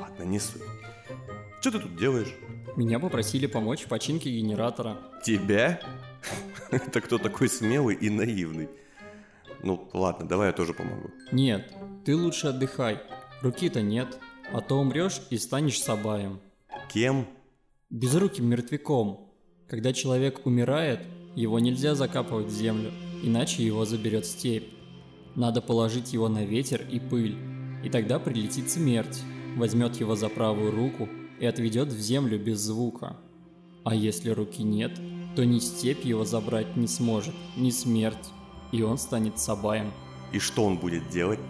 ладно, 0.00 0.22
не 0.24 0.38
суть. 0.38 0.62
Что 1.60 1.72
ты 1.72 1.78
тут 1.80 1.96
делаешь? 1.96 2.34
Меня 2.76 2.98
попросили 2.98 3.46
помочь 3.46 3.84
в 3.84 3.88
починке 3.88 4.30
генератора. 4.30 4.98
Тебя? 5.24 5.80
Это 6.70 7.00
кто 7.00 7.18
такой 7.18 7.48
смелый 7.48 7.96
и 7.96 8.10
наивный? 8.10 8.68
Ну, 9.62 9.88
ладно, 9.92 10.28
давай 10.28 10.48
я 10.48 10.52
тоже 10.52 10.74
помогу. 10.74 11.10
Нет, 11.32 11.72
ты 12.04 12.14
лучше 12.14 12.48
отдыхай. 12.48 13.00
Руки-то 13.42 13.82
нет, 13.82 14.18
а 14.52 14.60
то 14.60 14.78
умрешь 14.78 15.20
и 15.30 15.38
станешь 15.38 15.80
сабаем. 15.80 16.40
Кем? 16.92 17.26
Безруким 17.90 18.46
мертвяком. 18.46 19.32
Когда 19.68 19.92
человек 19.92 20.46
умирает, 20.46 21.00
его 21.34 21.58
нельзя 21.58 21.94
закапывать 21.94 22.46
в 22.46 22.50
землю, 22.50 22.92
иначе 23.22 23.64
его 23.64 23.84
заберет 23.84 24.26
степь. 24.26 24.68
Надо 25.34 25.60
положить 25.60 26.12
его 26.12 26.28
на 26.28 26.44
ветер 26.44 26.86
и 26.90 26.98
пыль, 26.98 27.36
и 27.84 27.90
тогда 27.90 28.18
прилетит 28.18 28.70
смерть, 28.70 29.20
возьмет 29.56 29.96
его 29.96 30.16
за 30.16 30.28
правую 30.28 30.70
руку 30.70 31.08
и 31.38 31.46
отведет 31.46 31.88
в 31.88 31.98
землю 31.98 32.38
без 32.38 32.60
звука. 32.60 33.16
А 33.84 33.94
если 33.94 34.30
руки 34.30 34.62
нет, 34.62 34.92
то 35.36 35.44
ни 35.44 35.58
степь 35.58 36.04
его 36.04 36.24
забрать 36.24 36.76
не 36.76 36.86
сможет, 36.86 37.34
ни 37.56 37.70
смерть, 37.70 38.30
и 38.72 38.82
он 38.82 38.98
станет 38.98 39.38
сабаем. 39.38 39.92
И 40.32 40.38
что 40.38 40.64
он 40.64 40.78
будет 40.78 41.08
делать? 41.10 41.40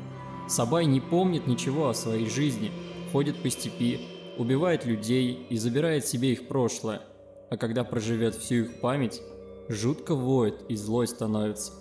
Сабай 0.48 0.86
не 0.86 1.00
помнит 1.00 1.46
ничего 1.46 1.88
о 1.88 1.94
своей 1.94 2.28
жизни, 2.28 2.70
ходит 3.12 3.42
по 3.42 3.50
степи, 3.50 4.00
убивает 4.38 4.84
людей 4.84 5.46
и 5.48 5.56
забирает 5.56 6.06
себе 6.06 6.32
их 6.32 6.48
прошлое. 6.48 7.02
А 7.50 7.56
когда 7.56 7.84
проживет 7.84 8.34
всю 8.34 8.64
их 8.64 8.80
память, 8.80 9.22
жутко 9.68 10.14
воет 10.14 10.62
и 10.68 10.76
злой 10.76 11.06
становится. 11.06 11.72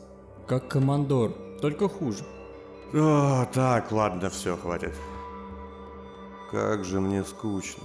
Как 0.47 0.67
командор, 0.67 1.33
только 1.61 1.89
хуже. 1.89 2.23
О, 2.93 3.45
так, 3.53 3.91
ладно, 3.91 4.29
все, 4.29 4.55
хватит. 4.55 4.93
Как 6.51 6.85
же 6.85 7.01
мне 7.01 7.23
скучно. 7.23 7.83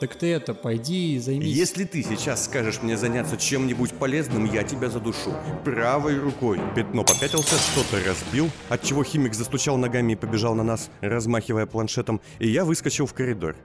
Так 0.00 0.14
ты 0.14 0.28
это, 0.32 0.54
пойди 0.54 1.14
и 1.14 1.18
займись. 1.18 1.54
Если 1.54 1.84
ты 1.84 2.02
сейчас 2.02 2.46
скажешь 2.46 2.80
мне 2.82 2.96
заняться 2.96 3.36
чем-нибудь 3.36 3.92
полезным, 3.92 4.46
я 4.46 4.64
тебя 4.64 4.88
задушу. 4.88 5.34
Правой 5.62 6.18
рукой. 6.18 6.58
Пятно 6.74 7.04
попятился, 7.04 7.56
что-то 7.56 8.02
разбил, 8.02 8.48
отчего 8.70 9.04
химик 9.04 9.34
застучал 9.34 9.76
ногами 9.76 10.14
и 10.14 10.16
побежал 10.16 10.54
на 10.54 10.62
нас, 10.62 10.90
размахивая 11.02 11.66
планшетом, 11.66 12.22
и 12.38 12.48
я 12.48 12.64
выскочил 12.64 13.04
в 13.04 13.12
коридор. 13.12 13.56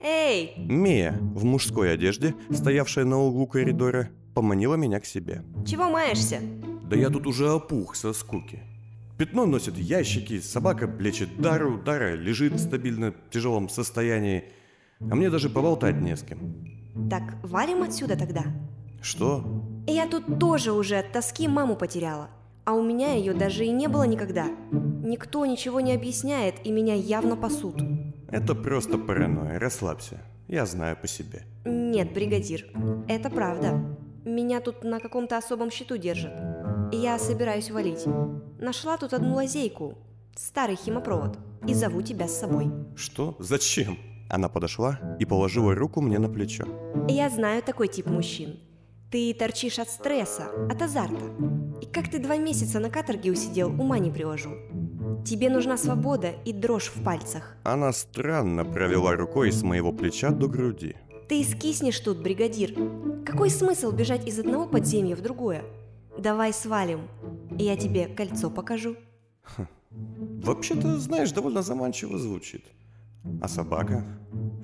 Эй, 0.00 0.54
Мия, 0.56 1.16
в 1.20 1.44
мужской 1.44 1.92
одежде, 1.92 2.34
стоявшая 2.52 3.04
на 3.04 3.18
углу 3.18 3.46
коридора, 3.46 4.10
поманила 4.34 4.74
меня 4.74 4.98
к 4.98 5.06
себе. 5.06 5.44
чего 5.64 5.88
маешься? 5.88 6.40
Да 6.90 6.96
я 6.96 7.08
тут 7.08 7.28
уже 7.28 7.48
опух 7.50 7.94
со 7.94 8.12
скуки. 8.12 8.64
Пятно 9.20 9.44
носит 9.44 9.76
ящики, 9.76 10.40
собака 10.40 10.90
лечит 10.98 11.42
Дару, 11.42 11.76
Дара 11.76 12.14
лежит 12.14 12.58
стабильно 12.58 13.12
в 13.12 13.30
тяжелом 13.30 13.68
состоянии, 13.68 14.44
а 14.98 15.14
мне 15.14 15.28
даже 15.28 15.50
поболтать 15.50 16.00
не 16.00 16.16
с 16.16 16.22
кем. 16.22 16.64
Так, 17.10 17.34
валим 17.42 17.82
отсюда 17.82 18.16
тогда. 18.16 18.44
Что? 19.02 19.62
Я 19.86 20.08
тут 20.08 20.38
тоже 20.38 20.72
уже 20.72 20.96
от 20.96 21.12
тоски 21.12 21.48
маму 21.48 21.76
потеряла. 21.76 22.30
А 22.64 22.72
у 22.72 22.82
меня 22.82 23.12
ее 23.12 23.34
даже 23.34 23.66
и 23.66 23.70
не 23.70 23.88
было 23.88 24.04
никогда. 24.04 24.46
Никто 24.72 25.44
ничего 25.44 25.82
не 25.82 25.92
объясняет, 25.92 26.54
и 26.64 26.72
меня 26.72 26.94
явно 26.94 27.36
пасут. 27.36 27.76
Это 28.30 28.54
просто 28.54 28.96
паранойя, 28.96 29.58
расслабься. 29.58 30.22
Я 30.48 30.64
знаю 30.64 30.96
по 30.96 31.06
себе. 31.06 31.42
Нет, 31.66 32.14
бригадир, 32.14 32.64
это 33.06 33.28
правда. 33.28 33.98
Меня 34.24 34.60
тут 34.60 34.82
на 34.82 34.98
каком-то 34.98 35.36
особом 35.36 35.70
счету 35.70 35.98
держат. 35.98 36.32
Я 36.90 37.18
собираюсь 37.18 37.70
валить. 37.70 38.06
Нашла 38.60 38.98
тут 38.98 39.14
одну 39.14 39.36
лазейку. 39.36 39.96
старый 40.36 40.76
химопровод, 40.76 41.38
и 41.66 41.72
зову 41.72 42.02
тебя 42.02 42.28
с 42.28 42.38
собой. 42.38 42.70
Что? 42.94 43.34
Зачем? 43.38 43.98
Она 44.28 44.50
подошла 44.50 45.00
и 45.18 45.24
положила 45.24 45.74
руку 45.74 46.02
мне 46.02 46.18
на 46.18 46.28
плечо. 46.28 46.64
Я 47.08 47.30
знаю 47.30 47.62
такой 47.62 47.88
тип 47.88 48.06
мужчин. 48.06 48.60
Ты 49.10 49.32
торчишь 49.32 49.78
от 49.78 49.88
стресса, 49.88 50.50
от 50.70 50.82
азарта. 50.82 51.24
И 51.80 51.86
как 51.86 52.10
ты 52.10 52.18
два 52.18 52.36
месяца 52.36 52.80
на 52.80 52.90
каторге 52.90 53.32
усидел, 53.32 53.68
ума 53.70 53.98
не 53.98 54.10
привожу. 54.10 54.50
Тебе 55.24 55.48
нужна 55.48 55.78
свобода 55.78 56.32
и 56.44 56.52
дрожь 56.52 56.92
в 56.94 57.02
пальцах. 57.02 57.56
Она 57.64 57.92
странно 57.92 58.66
провела 58.66 59.16
рукой 59.16 59.52
с 59.52 59.62
моего 59.62 59.90
плеча 59.90 60.30
до 60.30 60.48
груди. 60.48 60.96
Ты 61.30 61.42
скиснешь 61.44 62.00
тут, 62.00 62.18
бригадир. 62.18 62.74
Какой 63.24 63.48
смысл 63.48 63.90
бежать 63.90 64.26
из 64.28 64.38
одного 64.38 64.66
подземья 64.66 65.16
в 65.16 65.22
другое? 65.22 65.64
Давай 66.18 66.52
свалим, 66.52 67.08
я 67.58 67.76
тебе 67.76 68.06
кольцо 68.06 68.50
покажу. 68.50 68.96
Вообще-то, 69.90 70.98
знаешь, 70.98 71.32
довольно 71.32 71.62
заманчиво 71.62 72.18
звучит. 72.18 72.64
А 73.42 73.48
собака? 73.48 74.04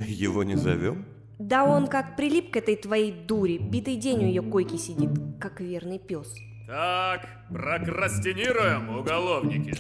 Его 0.01 0.45
не 0.45 0.57
зовем? 0.57 1.05
Да 1.39 1.65
он 1.65 1.87
как 1.87 2.17
прилип 2.17 2.51
к 2.51 2.57
этой 2.57 2.77
твоей 2.77 3.13
дуре, 3.13 3.59
битый 3.59 3.97
день 3.97 4.25
у 4.25 4.27
ее 4.27 4.43
койки 4.43 4.77
сидит, 4.77 5.11
как 5.39 5.61
верный 5.61 5.99
пес. 5.99 6.35
Так, 6.67 7.27
прокрастинируем, 7.51 8.99
уголовники. 8.99 9.75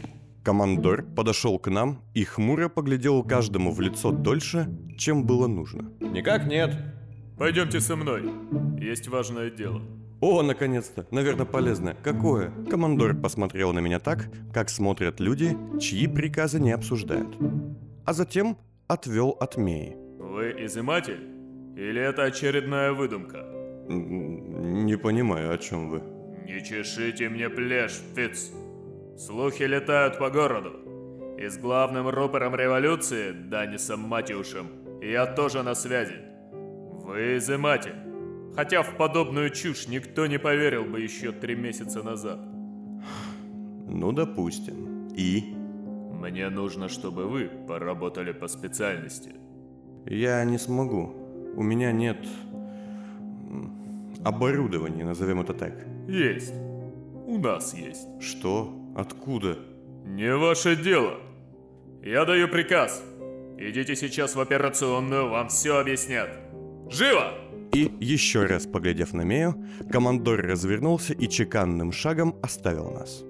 Командор 0.44 1.02
подошел 1.02 1.58
к 1.58 1.68
нам 1.68 2.02
и 2.14 2.24
хмуро 2.24 2.68
поглядел 2.68 3.24
каждому 3.24 3.72
в 3.72 3.80
лицо 3.80 4.12
дольше, 4.12 4.68
чем 4.96 5.24
было 5.24 5.48
нужно. 5.48 5.90
Никак 6.00 6.46
нет. 6.46 6.76
Пойдемте 7.38 7.80
со 7.80 7.96
мной. 7.96 8.30
Есть 8.78 9.08
важное 9.08 9.50
дело. 9.50 9.82
О, 10.28 10.42
наконец-то! 10.42 11.06
Наверное, 11.12 11.46
полезное. 11.46 11.96
Какое? 12.02 12.50
Командор 12.68 13.14
посмотрел 13.14 13.72
на 13.72 13.78
меня 13.78 14.00
так, 14.00 14.26
как 14.52 14.70
смотрят 14.70 15.20
люди, 15.20 15.56
чьи 15.78 16.08
приказы 16.08 16.58
не 16.58 16.72
обсуждают. 16.72 17.36
А 18.04 18.12
затем 18.12 18.58
отвел 18.88 19.36
от 19.38 19.56
Меи. 19.56 19.96
Вы 20.18 20.52
изыматель? 20.64 21.20
Или 21.76 22.00
это 22.00 22.24
очередная 22.24 22.92
выдумка? 22.92 23.46
Не 23.88 24.98
понимаю, 24.98 25.54
о 25.54 25.58
чем 25.58 25.90
вы. 25.90 26.02
Не 26.44 26.60
чешите 26.64 27.28
мне 27.28 27.48
плешь, 27.48 28.00
Фиц. 28.16 28.50
Слухи 29.16 29.62
летают 29.62 30.18
по 30.18 30.28
городу. 30.28 31.36
И 31.38 31.46
с 31.46 31.56
главным 31.56 32.08
рупором 32.08 32.56
революции, 32.56 33.30
Данисом 33.30 34.00
Матюшем, 34.00 34.66
я 35.00 35.24
тоже 35.24 35.62
на 35.62 35.76
связи. 35.76 36.16
Вы 36.50 37.36
изыматель. 37.36 38.05
Хотя 38.56 38.82
в 38.82 38.96
подобную 38.96 39.50
чушь 39.50 39.86
никто 39.86 40.26
не 40.26 40.38
поверил 40.38 40.84
бы 40.84 41.00
еще 41.00 41.30
три 41.30 41.54
месяца 41.54 42.02
назад. 42.02 42.40
Ну, 43.86 44.12
допустим. 44.12 45.08
И? 45.14 45.54
Мне 46.12 46.48
нужно, 46.48 46.88
чтобы 46.88 47.26
вы 47.26 47.50
поработали 47.68 48.32
по 48.32 48.48
специальности. 48.48 49.32
Я 50.06 50.42
не 50.44 50.58
смогу. 50.58 51.14
У 51.54 51.62
меня 51.62 51.92
нет 51.92 52.26
оборудования, 54.24 55.04
назовем 55.04 55.40
это 55.40 55.52
так. 55.52 55.74
Есть. 56.08 56.54
У 57.26 57.38
нас 57.38 57.74
есть. 57.74 58.08
Что? 58.20 58.72
Откуда? 58.96 59.58
Не 60.04 60.34
ваше 60.34 60.76
дело. 60.76 61.14
Я 62.02 62.24
даю 62.24 62.48
приказ. 62.48 63.04
Идите 63.58 63.96
сейчас 63.96 64.34
в 64.34 64.40
операционную, 64.40 65.28
вам 65.28 65.48
все 65.48 65.78
объяснят. 65.78 66.28
Живо! 66.88 67.45
И, 67.76 67.92
еще 68.00 68.46
раз 68.46 68.64
поглядев 68.64 69.12
на 69.12 69.20
Мею, 69.20 69.54
командор 69.90 70.40
развернулся 70.40 71.12
и 71.12 71.28
чеканным 71.28 71.92
шагом 71.92 72.34
оставил 72.42 72.90
нас. 72.90 73.22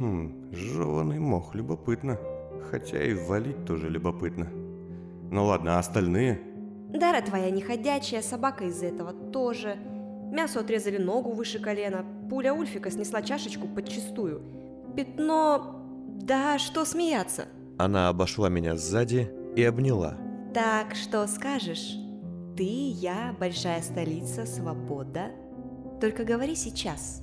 Хм, 0.00 0.50
жеванный 0.50 1.18
мох, 1.18 1.54
любопытно. 1.54 2.18
Хотя 2.70 3.04
и 3.04 3.12
валить 3.12 3.66
тоже 3.66 3.90
любопытно. 3.90 4.48
Ну 5.30 5.44
ладно, 5.44 5.76
а 5.76 5.80
остальные? 5.80 6.40
Дара 6.88 7.20
твоя 7.20 7.50
неходячая, 7.50 8.22
собака 8.22 8.64
из 8.64 8.82
этого 8.82 9.12
тоже. 9.12 9.76
Мясу 10.32 10.60
отрезали 10.60 10.96
ногу 10.96 11.32
выше 11.32 11.58
колена, 11.58 12.06
пуля 12.30 12.54
Ульфика 12.54 12.90
снесла 12.90 13.20
чашечку 13.20 13.68
подчистую. 13.68 14.40
Пятно... 14.96 15.84
Да 16.22 16.58
что 16.58 16.86
смеяться? 16.86 17.44
Она 17.76 18.08
обошла 18.08 18.48
меня 18.48 18.76
сзади 18.76 19.30
и 19.54 19.62
обняла. 19.64 20.16
Так, 20.54 20.94
что 20.94 21.26
скажешь? 21.26 21.98
Ты, 22.56 22.64
я, 22.64 23.34
большая 23.38 23.80
столица, 23.80 24.44
свобода. 24.44 25.30
Только 26.00 26.24
говори 26.24 26.54
сейчас. 26.54 27.22